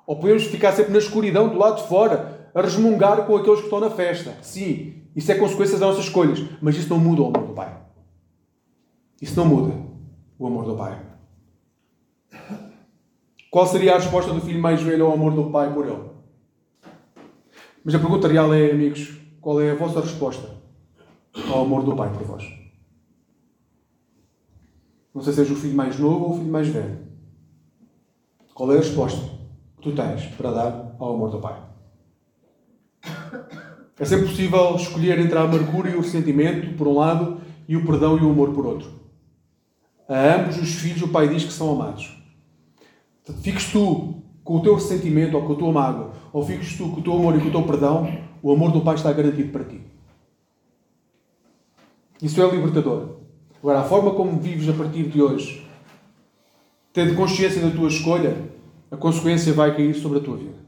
Ou 0.06 0.18
podemos 0.18 0.44
ficar 0.46 0.74
sempre 0.74 0.92
na 0.92 1.00
escuridão 1.00 1.48
do 1.48 1.58
lado 1.58 1.82
de 1.82 1.88
fora, 1.88 2.50
a 2.54 2.62
resmungar 2.62 3.26
com 3.26 3.36
aqueles 3.38 3.60
que 3.60 3.66
estão 3.66 3.80
na 3.80 3.90
festa. 3.90 4.34
Sim, 4.42 5.04
isso 5.16 5.32
é 5.32 5.36
consequência 5.36 5.78
das 5.78 5.88
nossas 5.88 6.06
escolhas, 6.06 6.44
mas 6.62 6.76
isso 6.76 6.90
não 6.90 7.00
muda 7.00 7.22
o 7.22 7.28
amor 7.28 7.48
do 7.48 7.54
Pai. 7.54 7.78
Isso 9.22 9.40
não 9.40 9.46
muda 9.46 9.74
o 10.38 10.48
amor 10.48 10.66
do 10.66 10.76
Pai. 10.76 11.00
Qual 13.50 13.68
seria 13.68 13.94
a 13.94 14.00
resposta 14.00 14.34
do 14.34 14.42
filho 14.42 14.60
mais 14.60 14.82
velho 14.82 15.06
ao 15.06 15.14
amor 15.14 15.32
do 15.34 15.52
pai 15.52 15.72
por 15.72 15.86
ele? 15.86 16.13
Mas 17.84 17.94
a 17.96 18.00
pergunta 18.00 18.28
real 18.28 18.54
é, 18.54 18.72
amigos, 18.72 19.18
qual 19.42 19.60
é 19.62 19.72
a 19.72 19.76
vossa 19.76 20.00
resposta 20.00 20.50
ao 21.50 21.64
amor 21.64 21.84
do 21.84 21.96
pai 21.96 22.12
por 22.14 22.24
vós? 22.24 22.44
Não 25.14 25.22
sei 25.22 25.34
se 25.34 25.42
és 25.42 25.52
o 25.52 25.56
filho 25.56 25.76
mais 25.76 26.00
novo 26.00 26.26
ou 26.26 26.32
o 26.34 26.38
filho 26.38 26.52
mais 26.52 26.68
velho. 26.68 27.00
Qual 28.54 28.72
é 28.72 28.76
a 28.76 28.80
resposta 28.80 29.22
que 29.76 29.84
tu 29.84 29.92
tens 29.92 30.26
para 30.36 30.52
dar 30.52 30.96
ao 30.98 31.14
amor 31.14 31.30
do 31.30 31.40
pai? 31.40 31.62
É 34.00 34.06
sempre 34.06 34.28
possível 34.28 34.76
escolher 34.76 35.20
entre 35.20 35.38
a 35.38 35.44
amargura 35.44 35.90
e 35.90 35.96
o 35.96 36.02
ressentimento, 36.02 36.76
por 36.76 36.88
um 36.88 36.96
lado, 36.96 37.42
e 37.68 37.76
o 37.76 37.86
perdão 37.86 38.18
e 38.18 38.22
o 38.22 38.30
amor, 38.30 38.54
por 38.54 38.66
outro. 38.66 38.92
A 40.08 40.36
ambos 40.36 40.58
os 40.58 40.74
filhos, 40.74 41.02
o 41.02 41.10
pai 41.10 41.28
diz 41.28 41.44
que 41.44 41.54
são 41.54 41.72
amados. 41.72 42.18
Fiques 43.42 43.72
tu 43.72 44.13
com 44.44 44.58
o 44.58 44.62
teu 44.62 44.76
ressentimento 44.76 45.38
ou 45.38 45.44
com 45.44 45.54
a 45.54 45.56
tua 45.56 45.72
mágoa, 45.72 46.12
ou 46.32 46.44
fiques 46.46 46.78
tu 46.78 46.90
com 46.90 47.00
o 47.00 47.04
teu 47.04 47.14
amor 47.14 47.36
e 47.38 47.42
com 47.42 47.48
o 47.48 47.52
teu 47.52 47.64
perdão, 47.64 48.12
o 48.42 48.52
amor 48.52 48.72
do 48.72 48.82
pai 48.82 48.96
está 48.96 49.12
garantido 49.12 49.52
para 49.52 49.64
ti. 49.64 49.82
Isso 52.22 52.42
é 52.42 52.50
libertador. 52.50 53.18
Agora, 53.60 53.80
a 53.80 53.84
forma 53.84 54.12
como 54.12 54.40
vives 54.40 54.68
a 54.68 54.74
partir 54.74 55.04
de 55.04 55.22
hoje, 55.22 55.66
tendo 56.92 57.16
consciência 57.16 57.62
da 57.62 57.70
tua 57.70 57.88
escolha, 57.88 58.36
a 58.92 58.98
consequência 58.98 59.54
vai 59.54 59.76
cair 59.76 59.94
sobre 59.96 60.20
a 60.20 60.22
tua 60.22 60.38
vida. 60.38 60.64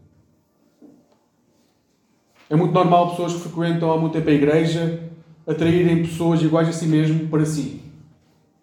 É 2.50 2.56
muito 2.56 2.74
normal 2.74 3.12
pessoas 3.12 3.34
que 3.34 3.40
frequentam 3.40 3.92
há 3.92 3.98
muito 3.98 4.14
tempo 4.14 4.30
a 4.30 4.34
igreja 4.34 5.10
atraírem 5.48 6.04
pessoas 6.04 6.42
iguais 6.42 6.70
a 6.70 6.74
si 6.74 6.88
mesmo 6.88 7.28
para 7.28 7.46
si. 7.46 7.85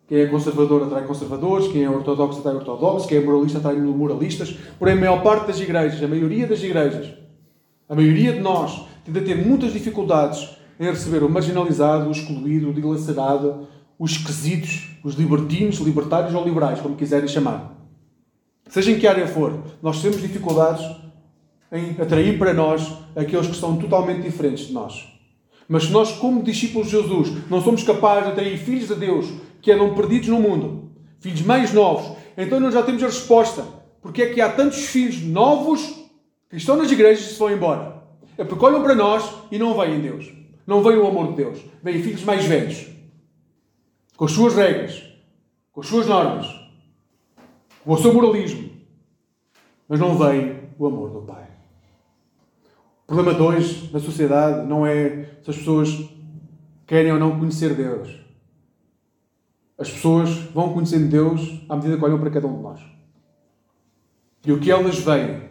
Quem 0.08 0.18
é 0.18 0.26
conservador 0.26 0.82
atrai 0.82 1.04
conservadores, 1.04 1.68
quem 1.68 1.84
é 1.84 1.90
ortodoxo 1.90 2.40
atrai 2.40 2.54
ortodoxos, 2.56 3.08
quem 3.08 3.18
é 3.18 3.20
moralista 3.20 3.58
atrai 3.58 3.76
moralistas. 3.76 4.56
Porém, 4.78 4.94
a 4.94 5.00
maior 5.00 5.22
parte 5.22 5.46
das 5.46 5.60
igrejas, 5.60 6.02
a 6.02 6.08
maioria 6.08 6.46
das 6.46 6.62
igrejas, 6.62 7.14
a 7.88 7.94
maioria 7.94 8.32
de 8.32 8.40
nós, 8.40 8.84
tende 9.04 9.18
a 9.18 9.22
ter 9.22 9.46
muitas 9.46 9.72
dificuldades 9.72 10.56
em 10.78 10.84
receber 10.84 11.22
o 11.22 11.30
marginalizado, 11.30 12.08
o 12.08 12.12
excluído, 12.12 12.70
o 12.70 12.74
dilacerado, 12.74 13.66
os 13.98 14.12
esquisitos, 14.12 14.90
os 15.04 15.14
libertinos, 15.14 15.76
libertários 15.78 16.34
ou 16.34 16.44
liberais, 16.44 16.80
como 16.80 16.96
quiserem 16.96 17.28
chamar. 17.28 17.78
Seja 18.68 18.90
em 18.90 18.98
que 18.98 19.06
área 19.06 19.26
for, 19.28 19.62
nós 19.82 20.00
temos 20.02 20.20
dificuldades 20.20 20.84
em 21.70 21.90
atrair 22.00 22.38
para 22.38 22.52
nós 22.52 22.92
aqueles 23.14 23.46
que 23.46 23.56
são 23.56 23.76
totalmente 23.76 24.22
diferentes 24.22 24.66
de 24.66 24.72
nós. 24.72 25.08
Mas 25.68 25.84
se 25.84 25.90
nós, 25.90 26.12
como 26.12 26.42
discípulos 26.42 26.88
de 26.88 26.96
Jesus, 26.96 27.32
não 27.48 27.62
somos 27.62 27.82
capazes 27.82 28.24
de 28.24 28.32
atrair 28.32 28.58
filhos 28.58 28.88
de 28.88 28.94
Deus 28.94 29.26
que 29.62 29.70
andam 29.70 29.94
perdidos 29.94 30.29
no 30.29 30.40
mundo, 30.40 30.90
filhos 31.20 31.42
mais 31.42 31.72
novos, 31.72 32.16
então 32.37 32.61
nós 32.61 32.75
já 32.75 32.83
temos 32.83 33.03
a 33.03 33.07
resposta. 33.07 33.64
Porque 34.03 34.22
é 34.22 34.35
que 34.35 34.40
há 34.40 34.51
tantos 34.51 34.87
filhos 34.87 35.22
novos 35.22 35.81
que 36.51 36.57
estão 36.57 36.77
nas 36.77 36.90
igrejas 36.90 37.25
e 37.25 37.33
se 37.33 37.38
vão 37.38 37.53
embora? 37.53 38.03
É 38.37 38.44
porque 38.44 38.64
olham 38.64 38.83
para 38.83 38.96
nós 38.96 39.33
e 39.51 39.59
não 39.59 39.79
veem 39.79 40.01
Deus. 40.01 40.31
Não 40.66 40.83
veem 40.83 40.98
o 40.98 41.07
amor 41.07 41.29
de 41.29 41.37
Deus. 41.37 41.61
Veem 41.83 42.03
filhos 42.03 42.25
mais 42.25 42.44
velhos, 42.44 42.88
com 44.16 44.25
as 44.25 44.33
suas 44.33 44.55
regras, 44.55 45.03
com 45.72 45.81
as 45.81 45.87
suas 45.87 46.07
normas, 46.07 46.46
com 47.85 47.92
o 47.92 47.98
seu 47.98 48.12
moralismo, 48.12 48.70
mas 49.88 50.01
não 50.01 50.16
veem 50.18 50.61
o 50.79 50.87
amor 50.87 51.11
do 51.11 51.20
Pai. 51.22 51.46
O 53.05 53.14
problema 53.14 53.35
de 53.35 53.42
hoje 53.42 53.90
na 53.92 54.01
sociedade 54.01 54.66
não 54.66 54.87
é 54.87 55.37
se 55.42 55.51
as 55.51 55.57
pessoas 55.57 55.90
querem 56.87 57.12
ou 57.12 57.18
não 57.18 57.38
conhecer 57.38 57.75
Deus. 57.75 58.21
As 59.82 59.90
pessoas 59.90 60.30
vão 60.54 60.72
conhecendo 60.72 61.08
Deus 61.08 61.60
à 61.68 61.74
medida 61.74 61.96
que 61.96 62.04
olham 62.04 62.20
para 62.20 62.30
cada 62.30 62.46
um 62.46 62.56
de 62.56 62.62
nós. 62.62 62.80
E 64.46 64.52
o 64.52 64.60
que 64.60 64.70
elas 64.70 64.96
veem, 65.00 65.42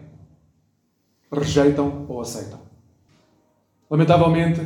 rejeitam 1.29 2.05
ou 2.07 2.21
aceitam. 2.21 2.61
Lamentavelmente, 3.89 4.61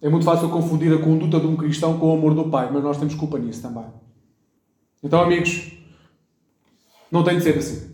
é 0.00 0.08
muito 0.08 0.24
fácil 0.24 0.48
confundir 0.50 0.94
a 0.94 1.02
conduta 1.02 1.40
de 1.40 1.48
um 1.48 1.56
cristão 1.56 1.98
com 1.98 2.10
o 2.10 2.16
amor 2.16 2.32
do 2.32 2.48
Pai, 2.48 2.70
mas 2.72 2.84
nós 2.84 2.96
temos 2.96 3.16
culpa 3.16 3.40
nisso 3.40 3.60
também. 3.60 3.86
Então, 5.02 5.20
amigos, 5.20 5.72
não 7.10 7.24
tem 7.24 7.38
de 7.38 7.42
ser 7.42 7.58
assim. 7.58 7.92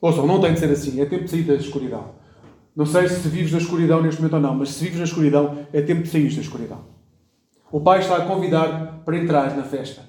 Ouçam, 0.00 0.26
não 0.26 0.40
tem 0.40 0.54
de 0.54 0.58
ser 0.58 0.72
assim. 0.72 1.00
É 1.00 1.06
tempo 1.06 1.22
de 1.22 1.30
sair 1.30 1.44
da 1.44 1.54
escuridão. 1.54 2.16
Não 2.74 2.84
sei 2.84 3.08
se 3.08 3.28
vives 3.28 3.52
na 3.52 3.58
escuridão 3.58 4.02
neste 4.02 4.20
momento 4.20 4.34
ou 4.34 4.40
não, 4.40 4.56
mas 4.56 4.70
se 4.70 4.82
vives 4.82 4.98
na 4.98 5.04
escuridão, 5.04 5.68
é 5.72 5.80
tempo 5.80 6.02
de 6.02 6.08
sair 6.08 6.34
da 6.34 6.40
escuridão. 6.40 6.84
O 7.70 7.80
Pai 7.80 8.00
está 8.00 8.16
a 8.16 8.26
convidar 8.26 8.95
para 9.06 9.16
entrar 9.16 9.56
na 9.56 9.62
festa. 9.62 10.02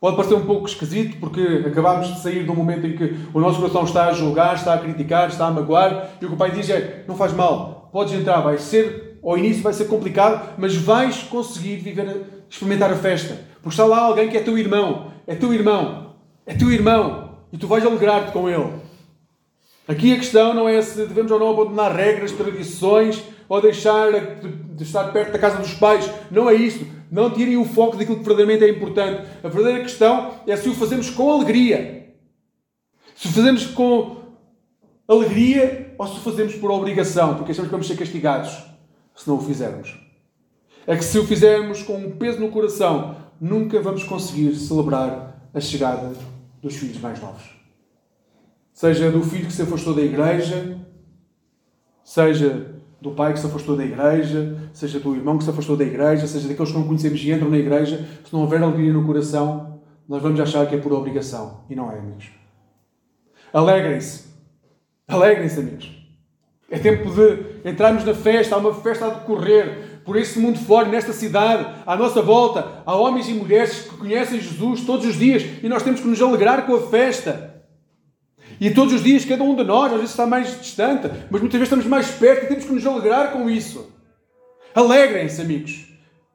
Pode 0.00 0.16
parecer 0.16 0.34
um 0.34 0.46
pouco 0.46 0.66
esquisito, 0.66 1.18
porque 1.20 1.62
acabamos 1.66 2.08
de 2.08 2.20
sair 2.20 2.42
de 2.42 2.50
um 2.50 2.54
momento 2.54 2.86
em 2.86 2.96
que 2.96 3.16
o 3.34 3.38
nosso 3.38 3.58
coração 3.58 3.84
está 3.84 4.06
a 4.06 4.12
julgar, 4.14 4.54
está 4.54 4.72
a 4.72 4.78
criticar, 4.78 5.28
está 5.28 5.46
a 5.46 5.50
magoar, 5.50 6.12
e 6.18 6.24
o 6.24 6.28
que 6.28 6.34
o 6.34 6.38
Pai 6.38 6.50
diz 6.50 6.70
é: 6.70 7.04
não 7.06 7.14
faz 7.14 7.34
mal, 7.34 7.90
podes 7.92 8.14
entrar, 8.14 8.40
vai 8.40 8.56
ser, 8.56 9.20
ao 9.22 9.36
início 9.36 9.62
vai 9.62 9.74
ser 9.74 9.84
complicado, 9.84 10.54
mas 10.56 10.74
vais 10.74 11.22
conseguir 11.24 11.76
viver, 11.76 12.44
experimentar 12.48 12.90
a 12.90 12.96
festa. 12.96 13.38
Porque 13.62 13.68
está 13.68 13.84
lá 13.84 13.98
alguém 13.98 14.30
que 14.30 14.38
é 14.38 14.40
teu 14.40 14.56
irmão, 14.56 15.12
é 15.26 15.34
teu 15.34 15.52
irmão, 15.52 16.14
é 16.46 16.54
teu 16.54 16.72
irmão, 16.72 17.36
e 17.52 17.58
tu 17.58 17.66
vais 17.66 17.84
alegrar-te 17.84 18.32
com 18.32 18.48
ele. 18.48 18.72
Aqui 19.86 20.14
a 20.14 20.16
questão 20.16 20.54
não 20.54 20.66
é 20.66 20.80
se 20.80 21.04
devemos 21.04 21.30
ou 21.30 21.38
não 21.38 21.50
abandonar 21.50 21.94
regras, 21.94 22.32
tradições 22.32 23.22
ou 23.46 23.60
deixar 23.60 24.10
de 24.12 24.82
estar 24.82 25.04
perto 25.12 25.32
da 25.32 25.38
casa 25.38 25.58
dos 25.58 25.74
pais. 25.74 26.10
Não 26.30 26.48
é 26.48 26.54
isso. 26.54 26.86
Não 27.10 27.30
tirem 27.30 27.56
o 27.56 27.64
foco 27.64 27.96
daquilo 27.96 28.18
que 28.18 28.24
verdadeiramente 28.24 28.64
é 28.64 28.68
importante. 28.68 29.28
A 29.42 29.48
verdadeira 29.48 29.82
questão 29.82 30.34
é 30.46 30.56
se 30.56 30.68
o 30.68 30.74
fazemos 30.74 31.10
com 31.10 31.30
alegria. 31.30 32.14
Se 33.14 33.28
o 33.28 33.32
fazemos 33.32 33.66
com 33.66 34.16
alegria 35.08 35.94
ou 35.98 36.06
se 36.06 36.18
o 36.18 36.20
fazemos 36.20 36.54
por 36.54 36.70
obrigação, 36.70 37.34
porque 37.34 37.52
achamos 37.52 37.68
que 37.68 37.72
vamos 37.72 37.86
ser 37.86 37.96
castigados 37.96 38.50
se 39.16 39.28
não 39.28 39.36
o 39.36 39.40
fizermos. 39.40 39.98
É 40.86 40.96
que 40.96 41.04
se 41.04 41.18
o 41.18 41.26
fizermos 41.26 41.82
com 41.82 41.96
um 41.96 42.12
peso 42.12 42.40
no 42.40 42.48
coração, 42.48 43.16
nunca 43.40 43.80
vamos 43.80 44.04
conseguir 44.04 44.54
celebrar 44.54 45.50
a 45.52 45.60
chegada 45.60 46.12
dos 46.62 46.76
filhos 46.76 46.98
mais 47.00 47.20
novos 47.20 47.60
seja 48.80 49.10
do 49.10 49.22
filho 49.22 49.46
que 49.46 49.52
se 49.52 49.60
afastou 49.60 49.94
da 49.94 50.00
igreja, 50.00 50.78
seja 52.02 52.79
do 53.00 53.12
pai 53.12 53.32
que 53.32 53.40
se 53.40 53.46
afastou 53.46 53.76
da 53.76 53.84
igreja, 53.84 54.56
seja 54.72 55.00
do 55.00 55.14
irmão 55.14 55.38
que 55.38 55.44
se 55.44 55.50
afastou 55.50 55.76
da 55.76 55.84
igreja, 55.84 56.26
seja 56.26 56.48
daqueles 56.48 56.70
que 56.70 56.78
não 56.78 56.86
conhecemos 56.86 57.20
e 57.20 57.32
entram 57.32 57.48
na 57.48 57.58
igreja, 57.58 58.06
se 58.24 58.32
não 58.32 58.42
houver 58.42 58.62
alegria 58.62 58.92
no 58.92 59.06
coração, 59.06 59.80
nós 60.08 60.22
vamos 60.22 60.38
achar 60.40 60.66
que 60.66 60.74
é 60.74 60.78
por 60.78 60.92
obrigação. 60.92 61.60
E 61.70 61.74
não 61.74 61.90
é, 61.90 61.98
amigos. 61.98 62.26
Alegrem-se. 63.52 64.28
Alegrem-se, 65.08 65.60
amigos. 65.60 66.00
É 66.70 66.78
tempo 66.78 67.10
de 67.10 67.68
entrarmos 67.68 68.04
na 68.04 68.14
festa, 68.14 68.54
há 68.54 68.58
uma 68.58 68.74
festa 68.74 69.06
a 69.06 69.10
decorrer 69.10 70.02
por 70.04 70.16
esse 70.16 70.38
mundo 70.38 70.58
fora, 70.58 70.88
nesta 70.88 71.12
cidade, 71.12 71.66
à 71.86 71.96
nossa 71.96 72.22
volta. 72.22 72.82
Há 72.86 72.94
homens 72.94 73.28
e 73.28 73.34
mulheres 73.34 73.82
que 73.82 73.96
conhecem 73.96 74.40
Jesus 74.40 74.84
todos 74.84 75.06
os 75.06 75.16
dias 75.16 75.44
e 75.62 75.68
nós 75.68 75.82
temos 75.82 76.00
que 76.00 76.06
nos 76.06 76.20
alegrar 76.20 76.66
com 76.66 76.76
a 76.76 76.82
festa. 76.82 77.59
E 78.60 78.70
todos 78.70 78.92
os 78.92 79.02
dias, 79.02 79.24
cada 79.24 79.42
um 79.42 79.56
de 79.56 79.64
nós, 79.64 79.86
às 79.86 79.98
vezes 79.98 80.10
está 80.10 80.26
mais 80.26 80.60
distante, 80.60 81.08
mas 81.30 81.40
muitas 81.40 81.58
vezes 81.58 81.72
estamos 81.72 81.86
mais 81.86 82.10
perto 82.10 82.44
e 82.44 82.48
temos 82.48 82.64
que 82.66 82.72
nos 82.72 82.86
alegrar 82.86 83.32
com 83.32 83.48
isso. 83.48 83.90
Alegrem-se, 84.74 85.40
amigos. 85.40 85.86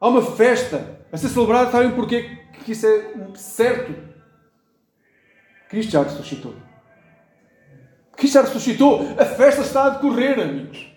Há 0.01 0.07
uma 0.07 0.23
festa 0.23 0.99
a 1.11 1.17
ser 1.17 1.29
celebrada, 1.29 1.71
sabem 1.71 1.91
porquê? 1.91 2.39
Que 2.63 2.71
isso 2.71 2.87
é 2.87 3.13
certo. 3.35 3.93
Cristo 5.69 5.91
já 5.91 6.01
ressuscitou. 6.01 6.55
Cristo 8.17 8.33
já 8.33 8.41
ressuscitou. 8.41 9.01
A 9.19 9.25
festa 9.25 9.61
está 9.61 9.85
a 9.85 9.89
decorrer, 9.89 10.39
amigos. 10.39 10.91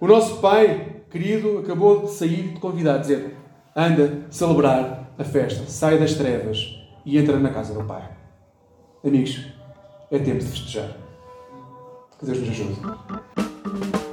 O 0.00 0.08
nosso 0.08 0.40
Pai 0.40 1.02
querido 1.08 1.58
acabou 1.58 2.02
de 2.02 2.10
sair 2.10 2.48
de 2.48 2.60
convidar, 2.60 2.98
dizer: 2.98 3.36
anda 3.76 4.26
celebrar 4.30 5.12
a 5.16 5.24
festa, 5.24 5.64
sai 5.66 5.98
das 5.98 6.14
trevas 6.14 6.78
e 7.04 7.16
entra 7.16 7.38
na 7.38 7.50
casa 7.50 7.72
do 7.72 7.84
Pai. 7.84 8.08
Amigos, 9.04 9.57
é 10.10 10.18
tempo 10.18 10.38
de 10.38 10.46
festejar. 10.46 10.96
Que 12.18 12.26
Deus 12.26 12.38
nos 12.38 12.48
ajude. 12.50 14.07